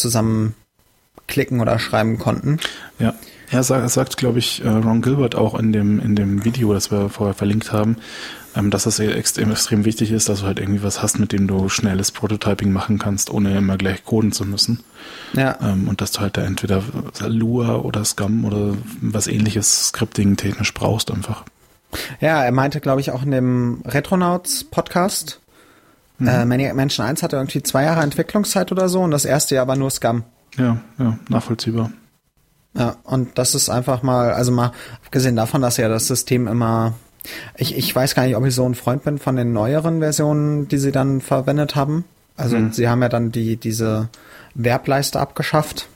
[1.27, 2.59] zusammenklicken oder schreiben konnten.
[2.99, 3.13] Ja.
[3.49, 6.91] Er sagt, sagt glaube ich, äh, Ron Gilbert auch in dem, in dem Video, das
[6.91, 7.95] wir vorher verlinkt haben,
[8.57, 11.47] ähm, dass es extrem, extrem wichtig ist, dass du halt irgendwie was hast, mit dem
[11.47, 14.83] du schnelles Prototyping machen kannst, ohne immer gleich coden zu müssen.
[15.31, 15.57] Ja.
[15.61, 16.83] Ähm, und dass du halt da entweder
[17.25, 21.45] Lua oder Scum oder was ähnliches Scripting technisch brauchst einfach.
[22.19, 25.39] Ja, er meinte, glaube ich, auch in dem Retronauts Podcast,
[26.19, 29.67] äh, Maniac Mansion 1 hatte irgendwie zwei Jahre Entwicklungszeit oder so und das erste Jahr
[29.67, 30.23] war nur Scum.
[30.57, 31.91] Ja, ja, nachvollziehbar.
[32.73, 34.71] Ja, und das ist einfach mal, also mal
[35.05, 36.93] abgesehen davon, dass ja das System immer,
[37.57, 40.67] ich, ich weiß gar nicht, ob ich so ein Freund bin von den neueren Versionen,
[40.67, 42.05] die sie dann verwendet haben.
[42.35, 42.71] Also Mhm.
[42.71, 44.09] sie haben ja dann die, diese
[44.59, 45.87] Verbleiste abgeschafft.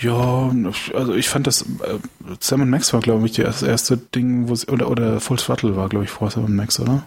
[0.00, 0.50] Ja,
[0.94, 1.98] also ich fand das, äh,
[2.40, 5.88] Sam Max war, glaube ich, das erste Ding, wo sie, oder, oder Full Throttle war,
[5.88, 7.06] glaube ich, vor Sam Max, oder?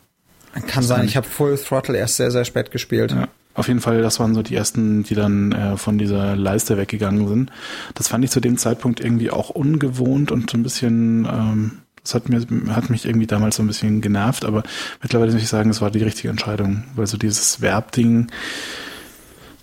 [0.67, 3.11] Kann sein, ich habe Full Throttle erst sehr, sehr spät gespielt.
[3.13, 6.77] Ja, auf jeden Fall, das waren so die ersten, die dann äh, von dieser Leiste
[6.77, 7.51] weggegangen sind.
[7.95, 11.71] Das fand ich zu dem Zeitpunkt irgendwie auch ungewohnt und so ein bisschen, ähm,
[12.03, 12.41] das hat mir
[12.73, 14.63] hat mich irgendwie damals so ein bisschen genervt, aber
[15.01, 18.27] mittlerweile muss ich sagen, es war die richtige Entscheidung, weil so dieses Verbding,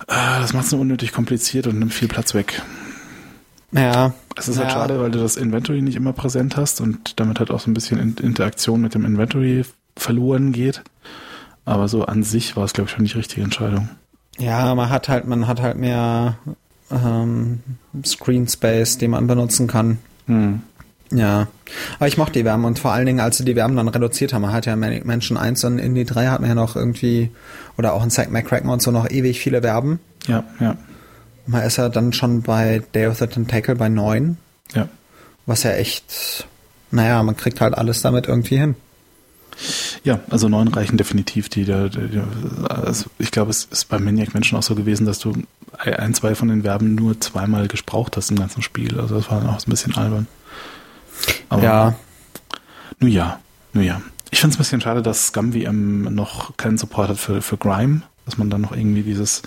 [0.06, 2.62] äh, das macht es nur unnötig kompliziert und nimmt viel Platz weg.
[3.72, 4.14] Ja.
[4.36, 4.74] Es ist halt Ja.
[4.74, 7.74] schade, weil du das Inventory nicht immer präsent hast und damit halt auch so ein
[7.74, 9.64] bisschen In- Interaktion mit dem Inventory
[9.96, 10.82] verloren geht.
[11.68, 13.90] Aber so an sich war es, glaube ich, schon die richtige Entscheidung.
[14.38, 16.38] Ja, man hat halt, man hat halt mehr
[16.90, 17.60] ähm,
[18.06, 19.98] Screen Space, den man benutzen kann.
[20.26, 20.62] Hm.
[21.10, 21.48] Ja,
[21.96, 24.32] aber ich mochte die Wärme und vor allen Dingen, als sie die Wärme dann reduziert
[24.32, 27.30] haben, man hat ja Mansion 1 und Indie 3 hat man ja noch irgendwie,
[27.76, 30.00] oder auch in Zack McCracken und so noch ewig viele Verben.
[30.26, 30.74] Ja, ja,
[31.46, 34.38] Man ist ja dann schon bei Day of the Tentacle bei 9,
[34.74, 34.88] ja.
[35.44, 36.46] was ja echt,
[36.90, 38.74] naja, man kriegt halt alles damit irgendwie hin.
[40.04, 41.48] Ja, also neun reichen definitiv.
[41.48, 42.20] Die, die, die
[42.68, 45.34] also ich glaube, es ist bei Maniac Menschen auch so gewesen, dass du
[45.78, 48.98] ein, zwei von den Verben nur zweimal gespraucht hast im ganzen Spiel.
[49.00, 50.26] Also das war dann auch ein bisschen albern.
[51.48, 51.94] Aber ja,
[53.00, 53.40] nun ja,
[53.72, 54.00] nun ja.
[54.30, 57.56] Ich finde es ein bisschen schade, dass Scum VM noch keinen Support hat für, für
[57.56, 59.42] Grime, dass man dann noch irgendwie dieses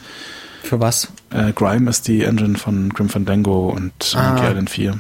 [0.64, 1.08] für was?
[1.32, 4.34] äh, Grime ist die Engine von Grim Fandango und Ah.
[4.34, 5.00] Monkey Island 4.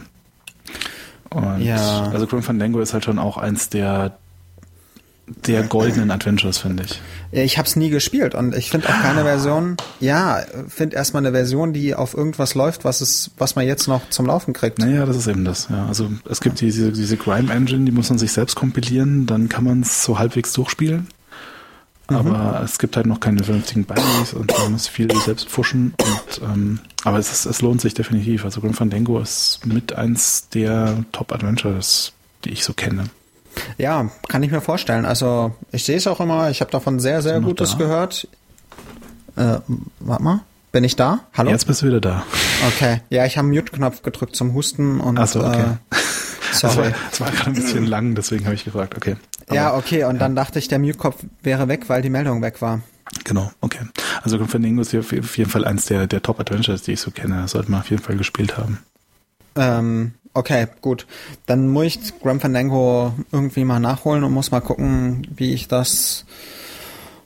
[1.30, 2.10] Und Ja.
[2.12, 4.18] also Grim Fandango ist halt schon auch eins der
[5.46, 7.02] der goldenen Adventures, finde ich.
[7.32, 11.74] Ich hab's nie gespielt und ich finde auch keine Version, ja, finde erstmal eine Version,
[11.74, 14.80] die auf irgendwas läuft, was es, was man jetzt noch zum Laufen kriegt.
[14.80, 15.68] Naja, das ist eben das.
[15.70, 15.86] Ja.
[15.88, 19.64] Also es gibt diese, diese Grime Engine, die muss man sich selbst kompilieren, dann kann
[19.64, 21.08] man es so halbwegs durchspielen.
[22.08, 25.94] Aber es gibt halt noch keine vernünftigen Binaries und man muss viel selbst pushen.
[25.98, 28.44] Und, ähm, aber es, ist, es lohnt sich definitiv.
[28.44, 32.14] Also Grim Fandango ist mit eins der Top-Adventures,
[32.44, 33.06] die ich so kenne.
[33.78, 35.06] Ja, kann ich mir vorstellen.
[35.06, 37.78] Also ich sehe es auch immer, ich habe davon sehr, sehr Gutes da?
[37.78, 38.28] gehört.
[39.36, 39.60] Äh,
[40.00, 40.40] warte mal,
[40.72, 41.20] bin ich da?
[41.34, 41.52] Hallo?
[41.52, 42.24] Jetzt bist du wieder da.
[42.68, 43.02] Okay.
[43.10, 45.62] Ja, ich habe einen Mute-Knopf gedrückt zum Husten und Ach so, okay.
[45.92, 45.96] äh,
[46.52, 46.94] Das war, sorry.
[47.10, 48.96] das war gerade ein bisschen lang, deswegen habe ich gefragt.
[48.98, 49.16] Okay.
[49.48, 52.62] Aber- ja, okay, und dann dachte ich, der Mute-Knopf wäre weg, weil die Meldung weg
[52.62, 52.82] war.
[53.24, 53.80] Genau, okay.
[54.22, 57.42] Also Grim Fandango ist auf jeden Fall eins der, der Top-Adventures, die ich so kenne.
[57.42, 58.80] Das sollte man auf jeden Fall gespielt haben.
[59.56, 61.06] Ähm, okay, gut.
[61.46, 66.26] Dann muss ich Grim Fandango irgendwie mal nachholen und muss mal gucken, wie ich das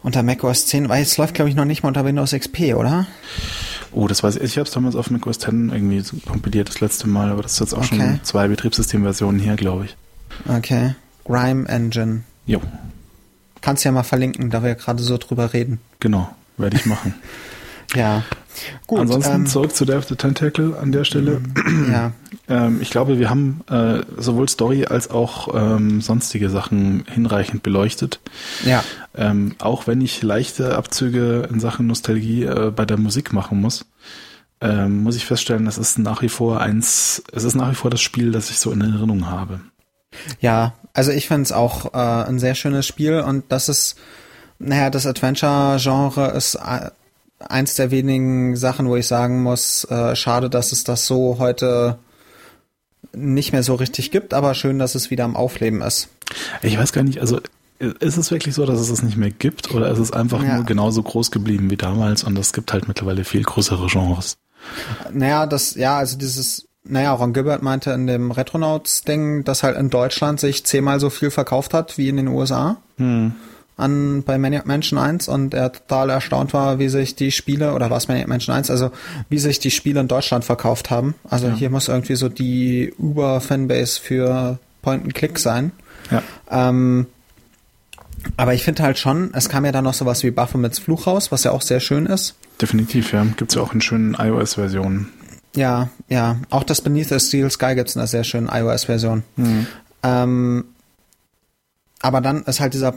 [0.03, 3.07] unter macOS 10, weil es läuft glaube ich noch nicht mal unter Windows XP, oder?
[3.91, 4.43] Oh, das weiß ich.
[4.43, 7.59] Ich habe es damals auf macOS 10 irgendwie kompiliert das letzte Mal, aber das ist
[7.59, 7.95] jetzt auch Okay.
[7.97, 9.95] schon zwei Betriebssystemversionen her, glaube ich.
[10.47, 10.95] Okay.
[11.25, 12.23] Grime Engine.
[12.45, 12.61] Jo,
[13.61, 15.79] Kannst ja mal verlinken, da wir gerade so drüber reden.
[15.99, 17.15] genau, werde ich machen.
[17.95, 18.23] Ja.
[18.87, 18.99] Gut.
[18.99, 21.39] Ansonsten ähm, zurück zu of the Tentacle an der Stelle.
[21.89, 22.11] ja.
[22.47, 28.19] Ähm, ich glaube, wir haben äh, sowohl Story als auch ähm, sonstige Sachen hinreichend beleuchtet.
[28.63, 28.84] Ja.
[29.15, 33.86] Ähm, auch wenn ich leichte Abzüge in Sachen Nostalgie äh, bei der Musik machen muss,
[34.62, 37.91] ähm, muss ich feststellen, das ist nach wie vor eins, es ist nach wie vor
[37.91, 39.60] das Spiel, das ich so in Erinnerung habe.
[40.39, 43.97] Ja, also ich finde es auch äh, ein sehr schönes Spiel und das ist,
[44.60, 46.89] naja, das Adventure-Genre ist äh,
[47.39, 51.99] eins der wenigen Sachen, wo ich sagen muss, äh, schade, dass es das so heute
[53.15, 56.10] nicht mehr so richtig gibt, aber schön, dass es wieder am Aufleben ist.
[56.62, 57.39] Ich weiß gar nicht, also
[57.80, 60.56] ist es wirklich so, dass es es nicht mehr gibt oder ist es einfach ja.
[60.56, 64.38] nur genauso groß geblieben wie damals und es gibt halt mittlerweile viel größere Genres?
[65.12, 69.89] Naja, das, ja, also dieses, naja, Ron Gilbert meinte in dem Retronauts-Ding, dass halt in
[69.89, 72.78] Deutschland sich zehnmal so viel verkauft hat wie in den USA.
[72.97, 73.36] Hm.
[73.77, 77.89] An, bei Maniac Mansion 1 und er total erstaunt war, wie sich die Spiele, oder
[77.89, 78.91] was Maniac Mansion 1, also
[79.27, 81.15] wie sich die Spiele in Deutschland verkauft haben.
[81.29, 81.53] Also ja.
[81.55, 85.71] hier muss irgendwie so die Uber-Fanbase für Point-and-Click sein.
[86.09, 86.23] Ja.
[86.49, 87.07] Ähm,
[88.38, 91.31] aber ich finde halt schon, es kam ja dann noch sowas wie Baphomets Fluch raus,
[91.31, 92.35] was ja auch sehr schön ist.
[92.61, 93.25] Definitiv, ja.
[93.35, 95.11] Gibt's ja auch in schönen iOS-Versionen.
[95.55, 96.38] Ja, ja.
[96.49, 99.23] Auch das Beneath the Steel Sky gibt's in einer sehr schönen iOS-Version.
[99.35, 99.67] Mhm.
[100.03, 100.65] Ähm,
[102.01, 102.91] aber dann ist halt dieser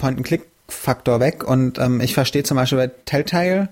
[0.68, 3.68] Point-and-Click-Faktor weg und ähm, ich verstehe zum Beispiel bei Telltale,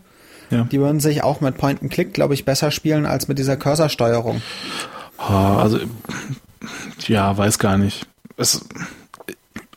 [0.50, 0.64] ja.
[0.64, 4.42] die würden sich auch mit Point-and-Click, glaube ich, besser spielen als mit dieser Cursor-Steuerung.
[5.18, 5.80] Also,
[7.06, 8.06] ja, weiß gar nicht.
[8.36, 8.66] Es,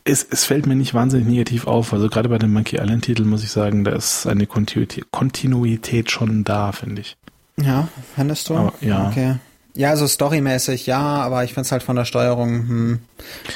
[0.04, 1.92] es, es fällt mir nicht wahnsinnig negativ auf.
[1.92, 6.10] Also gerade bei dem Monkey Island Titel muss ich sagen, da ist eine Kontinuität, Kontinuität
[6.10, 7.16] schon da, finde ich.
[7.56, 8.56] Ja, findest du?
[8.56, 9.08] Aber, ja.
[9.08, 9.36] Okay.
[9.74, 12.98] Ja, also storymäßig ja, aber ich finde es halt von der Steuerung hm,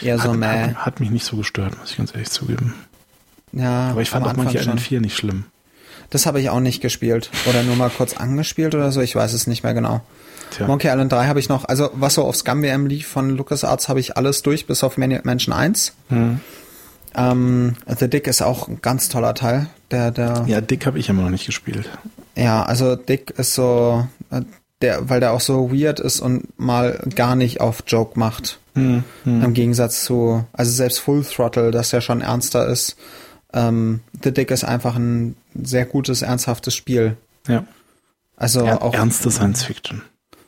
[0.01, 0.47] eher so hat, meh.
[0.47, 2.75] Hat, hat, mich nicht so gestört, muss ich ganz ehrlich zugeben.
[3.55, 5.45] Ja, aber ich fand auch Monkey Island 4 nicht schlimm.
[6.11, 7.31] Das habe ich auch nicht gespielt.
[7.49, 10.01] Oder nur mal kurz angespielt oder so, ich weiß es nicht mehr genau.
[10.51, 10.67] Tja.
[10.67, 13.89] Monkey Island 3 habe ich noch, also was so auf Scum WM lief von LucasArts,
[13.89, 15.95] habe ich alles durch, bis auf Mansion 1.
[16.11, 16.41] Mhm.
[17.17, 19.69] Ähm, The Dick ist auch ein ganz toller Teil.
[19.91, 21.89] Der, der ja, Dick habe ich immer noch nicht gespielt.
[22.37, 24.43] Ja, also Dick ist so, äh,
[24.83, 28.59] der, weil der auch so weird ist und mal gar nicht auf Joke macht.
[28.75, 29.43] Hm, hm.
[29.43, 32.97] Im Gegensatz zu, also selbst Full Throttle, das ja schon ernster ist.
[33.55, 37.17] Ähm, The Dick ist einfach ein sehr gutes, ernsthaftes Spiel.
[37.47, 37.65] Ja.
[38.37, 38.93] Also er, auch.
[38.93, 40.03] Ernste Science Fiction.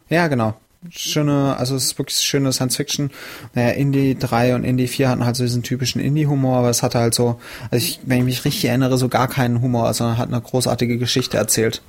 [0.08, 0.54] Ja, genau.
[0.90, 3.10] Schöne, also es ist wirklich schöne Science Fiction.
[3.54, 6.98] Naja, Indie 3 und Indie 4 hatten halt so diesen typischen Indie-Humor, aber es hatte
[6.98, 7.40] halt so,
[7.70, 10.98] also ich, wenn ich mich richtig erinnere, so gar keinen Humor, sondern hat eine großartige
[10.98, 11.82] Geschichte erzählt.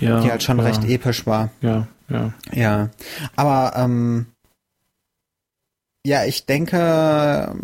[0.00, 0.64] Ja, die halt schon ja.
[0.64, 1.50] recht episch war.
[1.60, 2.32] Ja, ja.
[2.52, 2.90] Ja.
[3.36, 4.26] Aber ähm,
[6.04, 7.54] ja, ich denke,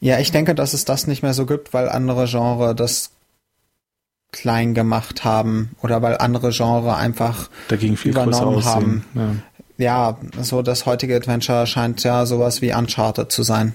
[0.00, 3.10] ja, ich denke, dass es das nicht mehr so gibt, weil andere Genre das
[4.30, 9.04] klein gemacht haben oder weil andere Genre einfach dagegen viel übernommen haben.
[9.14, 9.34] Ja.
[9.78, 13.74] ja, so das heutige Adventure scheint ja sowas wie Uncharted zu sein.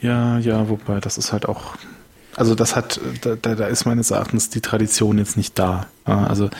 [0.00, 1.74] Ja, ja, wobei das ist halt auch,
[2.36, 5.86] also das hat, da, da ist meines Erachtens die Tradition jetzt nicht da.
[6.04, 6.50] Also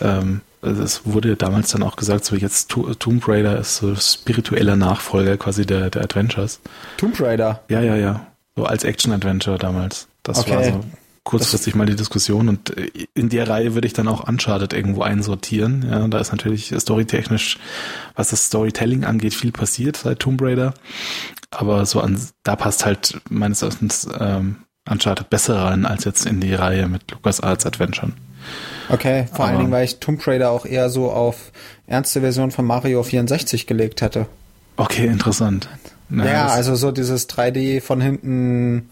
[0.00, 5.36] ähm, es wurde damals dann auch gesagt, so jetzt Tomb Raider ist so spiritueller Nachfolger
[5.36, 6.60] quasi der, der Adventures.
[6.96, 7.62] Tomb Raider?
[7.68, 8.26] Ja, ja, ja.
[8.56, 10.08] So als Action-Adventure damals.
[10.22, 10.56] Das okay.
[10.56, 10.80] war so
[11.28, 15.02] kurzfristig mal die Diskussion und äh, in der Reihe würde ich dann auch Uncharted irgendwo
[15.02, 15.86] einsortieren.
[15.88, 17.58] Ja, da ist natürlich storytechnisch,
[18.16, 20.74] was das Storytelling angeht, viel passiert seit Tomb Raider.
[21.50, 24.56] Aber so an, da passt halt meines Erachtens ähm,
[24.88, 28.12] Uncharted besser rein als jetzt in die Reihe mit LucasArts Adventure.
[28.88, 31.52] Okay, vor Aber, allen Dingen, weil ich Tomb Raider auch eher so auf
[31.86, 34.26] ernste Version von Mario 64 gelegt hätte.
[34.76, 35.68] Okay, interessant.
[36.08, 38.88] Na, ja, also so dieses 3D von hinten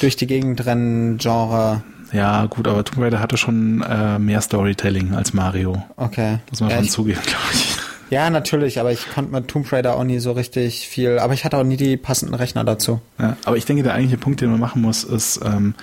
[0.00, 1.82] durch die Gegend rennen Genre.
[2.12, 5.82] Ja, gut, aber Tomb Raider hatte schon äh, mehr Storytelling als Mario.
[5.96, 6.38] Okay.
[6.50, 7.76] Muss man ja, schon zugeben, glaube ich.
[8.10, 11.44] Ja, natürlich, aber ich konnte mit Tomb Raider auch nie so richtig viel, aber ich
[11.44, 13.00] hatte auch nie die passenden Rechner dazu.
[13.18, 15.74] Ja, aber ich denke, der eigentliche Punkt, den man machen muss, ist, ähm,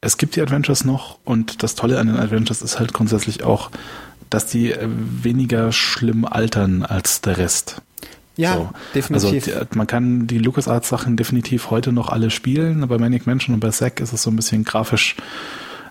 [0.00, 3.70] es gibt die Adventures noch und das Tolle an den Adventures ist halt grundsätzlich auch,
[4.30, 7.82] dass die äh, weniger schlimm altern als der Rest.
[8.36, 8.70] Ja, so.
[8.94, 9.54] definitiv.
[9.54, 12.86] Also man kann die LucasArts Sachen definitiv heute noch alle spielen.
[12.88, 15.16] Bei Manic Mansion und bei Zack ist es so ein bisschen grafisch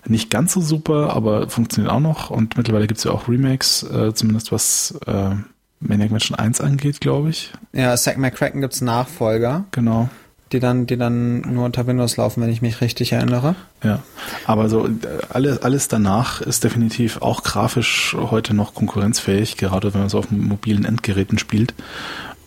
[0.06, 2.30] nicht ganz so super, aber funktioniert auch noch.
[2.30, 5.34] Und mittlerweile gibt es ja auch Remakes, äh, zumindest was äh,
[5.78, 7.52] Maniac Mansion 1 angeht, glaube ich.
[7.72, 9.66] Ja, Zack McCracken gibt es Nachfolger.
[9.70, 10.08] Genau
[10.52, 13.54] die dann, die dann nur unter Windows laufen, wenn ich mich richtig erinnere.
[13.84, 14.02] Ja,
[14.46, 14.88] aber so
[15.28, 20.30] alles, alles danach ist definitiv auch grafisch heute noch konkurrenzfähig, gerade wenn man so auf
[20.30, 21.74] mobilen Endgeräten spielt.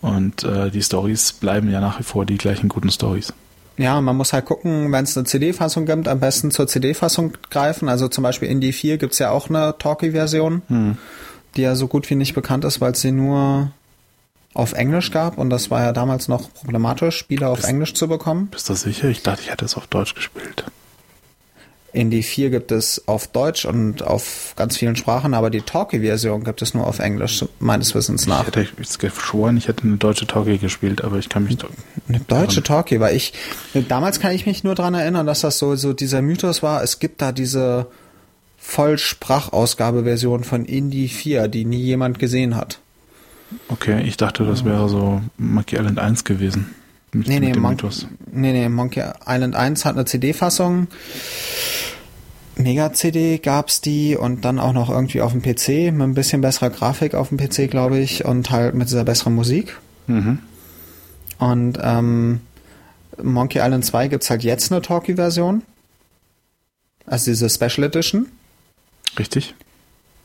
[0.02, 3.32] Und äh, die Stories bleiben ja nach wie vor die gleichen guten Stories.
[3.76, 7.88] Ja, man muss halt gucken, wenn es eine CD-Fassung gibt, am besten zur CD-Fassung greifen.
[7.88, 10.98] Also zum Beispiel Indie 4 gibt's ja auch eine Talkie-Version, hm.
[11.56, 13.72] die ja so gut wie nicht bekannt ist, weil sie nur
[14.54, 18.08] auf Englisch gab und das war ja damals noch problematisch, Spiele auf bist, Englisch zu
[18.08, 18.46] bekommen.
[18.46, 19.08] Bist du sicher?
[19.08, 20.64] Ich dachte, ich hätte es auf Deutsch gespielt.
[21.92, 26.42] In die 4 gibt es auf Deutsch und auf ganz vielen Sprachen, aber die Talkie-Version
[26.42, 28.48] gibt es nur auf Englisch, meines Wissens nach.
[28.48, 31.56] Ich hätte geschworen, ich hätte eine deutsche Talkie gespielt, aber ich kann mich...
[32.08, 33.32] Eine deutsche Talkie, weil ich...
[33.88, 36.98] Damals kann ich mich nur daran erinnern, dass das so, so dieser Mythos war, es
[36.98, 37.86] gibt da diese
[38.58, 42.80] Vollsprachausgabe-Version von Indie 4, die nie jemand gesehen hat.
[43.68, 46.74] Okay, ich dachte, das wäre so Monkey Island 1 gewesen.
[47.12, 47.76] Mit, nee, nee, Mon
[48.32, 50.88] nee, nee, Monkey Island 1 hat eine CD-Fassung.
[52.56, 56.70] Mega-CD gab's die und dann auch noch irgendwie auf dem PC mit ein bisschen besserer
[56.70, 59.76] Grafik auf dem PC, glaube ich, und halt mit dieser besseren Musik.
[60.06, 60.38] Mhm.
[61.38, 62.40] Und ähm,
[63.22, 65.62] Monkey Island 2 gibt's halt jetzt eine Talkie-Version.
[67.06, 68.26] Also diese Special Edition.
[69.18, 69.54] Richtig.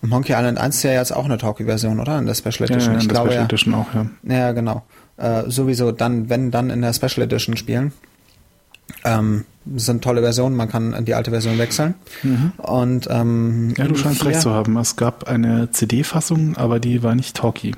[0.02, 2.18] Monkey Island 1 ist ja jetzt auch eine Talkie-Version, oder?
[2.20, 2.94] In der Special Edition.
[2.94, 3.46] Ja, in ich der glaube, Special ja.
[3.46, 4.06] Edition auch, ja.
[4.24, 4.84] Ja, genau.
[5.18, 7.92] Äh, sowieso dann, wenn dann in der Special Edition spielen.
[9.04, 9.46] Ähm,
[9.76, 11.94] sind tolle Versionen, man kann in die alte Version wechseln.
[12.24, 12.54] Mhm.
[12.58, 14.76] Und ähm, Ja, du scheinst recht zu haben.
[14.78, 17.76] Es gab eine CD-Fassung, aber die war nicht Talkie.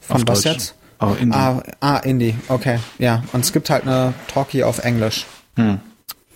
[0.00, 0.54] Von was Deutsch.
[0.54, 0.74] jetzt?
[1.00, 1.36] Oh, Indie.
[1.36, 2.78] Ah, ah, Indie, okay.
[2.98, 5.26] Ja, und es gibt halt eine Talkie auf Englisch.
[5.56, 5.80] Hm.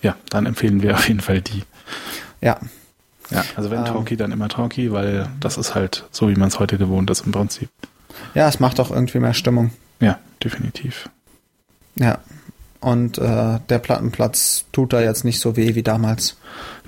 [0.02, 1.62] Ja, dann empfehlen wir auf jeden Fall die.
[2.40, 2.58] Ja,
[3.30, 3.84] Ja, also wenn Ähm.
[3.86, 7.26] Talkie, dann immer Talkie, weil das ist halt so, wie man es heute gewohnt ist
[7.26, 7.68] im Prinzip.
[8.34, 9.70] ja, es macht auch irgendwie mehr Stimmung.
[10.00, 11.08] Ja, definitiv.
[11.96, 12.18] Ja.
[12.80, 16.36] Und äh, der Plattenplatz tut da jetzt nicht so weh wie damals.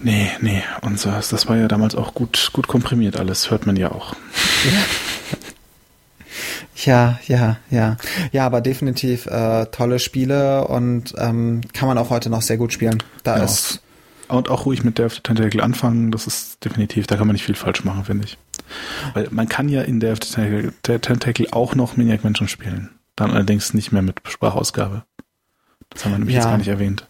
[0.01, 3.75] Nee, nee, und so, das war ja damals auch gut, gut komprimiert alles, hört man
[3.77, 4.15] ja auch.
[6.77, 7.97] Ja, ja, ja.
[8.33, 12.73] Ja, aber definitiv äh, tolle Spiele und ähm, kann man auch heute noch sehr gut
[12.73, 13.03] spielen.
[13.23, 13.81] Da Ja, ist
[14.31, 17.35] Und auch ruhig mit Day of the Tentacle anfangen, das ist definitiv, da kann man
[17.35, 18.39] nicht viel falsch machen, finde ich.
[19.15, 22.49] Weil man kann ja in Day of the Tentacle, der Tentacle auch noch Maniac Mansion
[22.49, 22.91] spielen.
[23.17, 25.05] Dann allerdings nicht mehr mit Sprachausgabe.
[25.91, 26.43] Das haben wir nämlich Ja.
[26.43, 27.07] jetzt gar nicht erwähnt.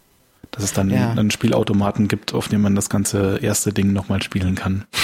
[0.52, 1.10] Dass es dann Ja.
[1.10, 4.84] einen Spielautomaten gibt, auf dem man das ganze erste Ding nochmal spielen kann.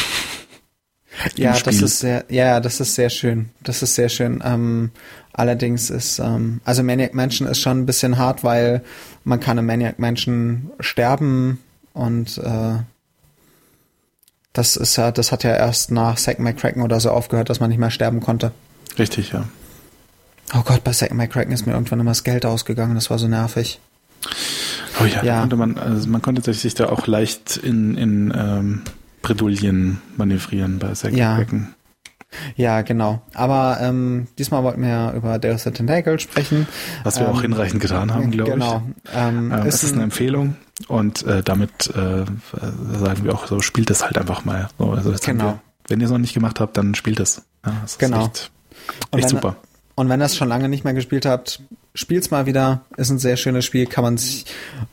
[1.36, 1.84] Ja, im das Spiel.
[1.84, 3.48] ist sehr, ja, das ist sehr schön.
[3.62, 4.42] Das ist sehr schön.
[4.44, 4.90] Ähm,
[5.32, 8.82] allerdings ist, ähm, also Maniac Mansion ist schon ein bisschen hart, weil
[9.24, 11.58] man kann im Maniac Mansion sterben
[11.96, 12.78] und äh,
[14.52, 17.68] das ist ja, das hat ja erst nach Zack McCracken oder so aufgehört, dass man
[17.70, 18.52] nicht mehr sterben konnte.
[18.98, 19.44] Richtig, ja.
[20.54, 23.28] Oh Gott, bei Zack McCracken ist mir irgendwann immer das Geld ausgegangen, das war so
[23.28, 23.80] nervig.
[25.00, 25.40] Oh ja, Ja.
[25.40, 28.82] Konnte man, also man konnte sich da auch leicht in, in ähm,
[29.22, 31.34] Bredouillen manövrieren bei Zack Ja.
[31.36, 31.74] McCracken.
[32.56, 33.20] Ja, genau.
[33.34, 36.66] Aber ähm, diesmal wollten wir ja über Deus Ex Tentacle sprechen.
[37.04, 38.82] Was wir Ähm, auch hinreichend getan haben, glaube Genau.
[39.14, 39.58] Ähm, ich.
[39.58, 40.56] Ähm, ist es ist eine ein, Empfehlung
[40.88, 42.24] und äh, damit äh,
[42.98, 44.68] sagen wir auch so, spielt es halt einfach mal.
[44.78, 45.44] So, also Genau.
[45.44, 45.58] wir,
[45.88, 47.42] wenn ihr es noch nicht gemacht habt, dann spielt es.
[47.64, 48.26] Ja, das ist Genau.
[48.26, 48.50] echt,
[49.12, 49.56] echt wenn- super.
[49.94, 51.62] Und wenn ihr es schon lange nicht mehr gespielt habt,
[51.94, 52.82] spielt's mal wieder.
[52.98, 54.44] Ist ein sehr schönes Spiel, kann man sich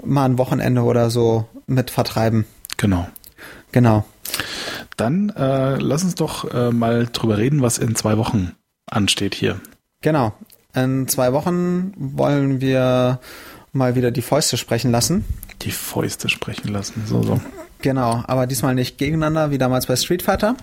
[0.01, 2.45] mal ein Wochenende oder so mit vertreiben.
[2.77, 3.07] Genau.
[3.73, 4.05] Genau.
[4.97, 8.53] Dann äh, lass uns doch äh, mal drüber reden, was in zwei Wochen
[8.89, 9.59] ansteht hier.
[10.01, 10.33] Genau.
[10.75, 13.19] In zwei Wochen wollen wir
[13.71, 15.23] mal wieder die Fäuste sprechen lassen.
[15.61, 17.03] Die Fäuste sprechen lassen.
[17.05, 17.39] So, so.
[17.83, 20.55] Genau, aber diesmal nicht gegeneinander wie damals bei Street Fighter,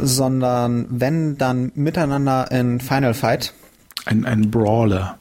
[0.00, 3.52] sondern wenn dann miteinander in Final Fight.
[4.04, 5.18] Ein, ein Brawler.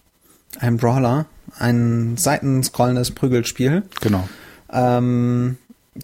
[0.60, 1.26] Ein Brawler,
[1.58, 3.84] ein seitenscrollendes Prügelspiel.
[4.02, 4.30] Genau.
[4.72, 5.58] Ähm,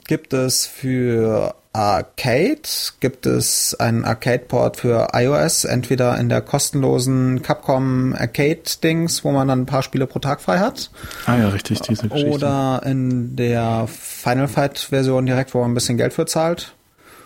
[0.08, 2.62] gibt es für Arcade,
[3.00, 9.62] gibt es einen Arcade-Port für iOS, entweder in der kostenlosen Capcom Arcade-Dings, wo man dann
[9.62, 10.92] ein paar Spiele pro Tag frei hat,
[11.26, 12.30] Ah ja, richtig, diese Geschichte.
[12.30, 16.76] oder in der Final Fight-Version direkt, wo man ein bisschen Geld für zahlt.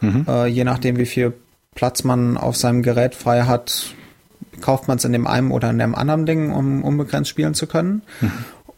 [0.01, 0.25] Mhm.
[0.27, 1.33] Äh, je nachdem, wie viel
[1.73, 3.95] Platz man auf seinem Gerät frei hat,
[4.61, 7.65] kauft man es in dem einen oder in dem anderen Ding, um unbegrenzt spielen zu
[7.67, 8.03] können.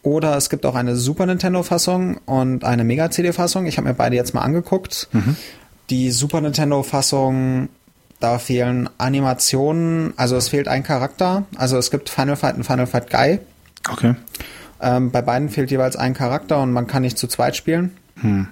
[0.07, 3.65] Oder es gibt auch eine Super Nintendo-Fassung und eine Mega-CD-Fassung.
[3.65, 5.09] Ich habe mir beide jetzt mal angeguckt.
[5.89, 7.67] Die Super Nintendo-Fassung,
[8.21, 11.43] da fehlen Animationen, also es fehlt ein Charakter.
[11.57, 13.39] Also es gibt Final Fight und Final Fight Guy.
[13.91, 14.15] Okay.
[14.79, 17.91] Ähm, bei beiden fehlt jeweils ein Charakter und man kann nicht zu zweit spielen.
[18.21, 18.47] Hm.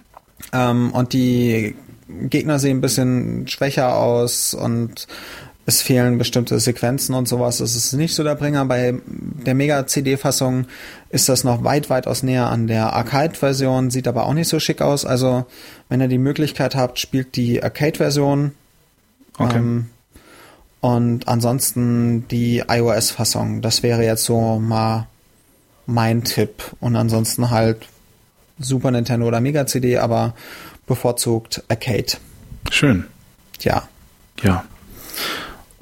[0.52, 1.74] Ähm, und die
[2.10, 5.08] Gegner sehen ein bisschen schwächer aus und
[5.66, 7.58] es fehlen bestimmte Sequenzen und sowas.
[7.58, 8.66] Das ist nicht so der Bringer.
[8.66, 10.68] Bei der Mega-CD-Fassung
[11.10, 14.82] ist das noch weit, weitaus näher an der Arcade-Version, sieht aber auch nicht so schick
[14.82, 15.06] aus.
[15.06, 15.46] Also,
[15.90, 18.52] wenn ihr die Möglichkeit habt, spielt die Arcade-Version.
[19.38, 19.58] Okay.
[19.58, 19.90] Ähm,
[20.82, 23.64] und ansonsten die iOS-Fassung.
[23.64, 25.08] Das wäre jetzt so mal
[25.88, 26.76] mein Tipp.
[26.80, 27.88] Und ansonsten halt
[28.60, 30.36] Super Nintendo oder Mega CD, aber
[30.86, 32.18] bevorzugt Arcade.
[32.70, 33.06] Schön.
[33.62, 33.88] Ja.
[34.44, 34.64] Ja.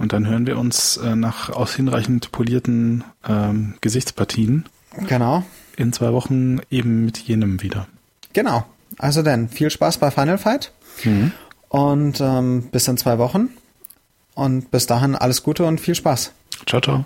[0.04, 4.66] Und dann hören wir uns äh, nach aus hinreichend polierten ähm, Gesichtspartien
[5.08, 5.46] Genau.
[5.78, 7.88] in zwei Wochen eben mit jenem wieder.
[8.34, 8.66] Genau.
[8.98, 10.74] Also dann, viel Spaß bei Final Fight.
[11.70, 13.48] Und ähm, bis in zwei Wochen.
[14.36, 16.34] Und bis dahin alles Gute und viel Spaß.
[16.68, 17.06] Ciao, ciao.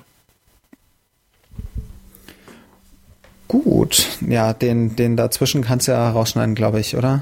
[3.47, 4.17] Gut.
[4.27, 7.21] Ja, den, den dazwischen kannst du ja rausschneiden, glaube ich, oder?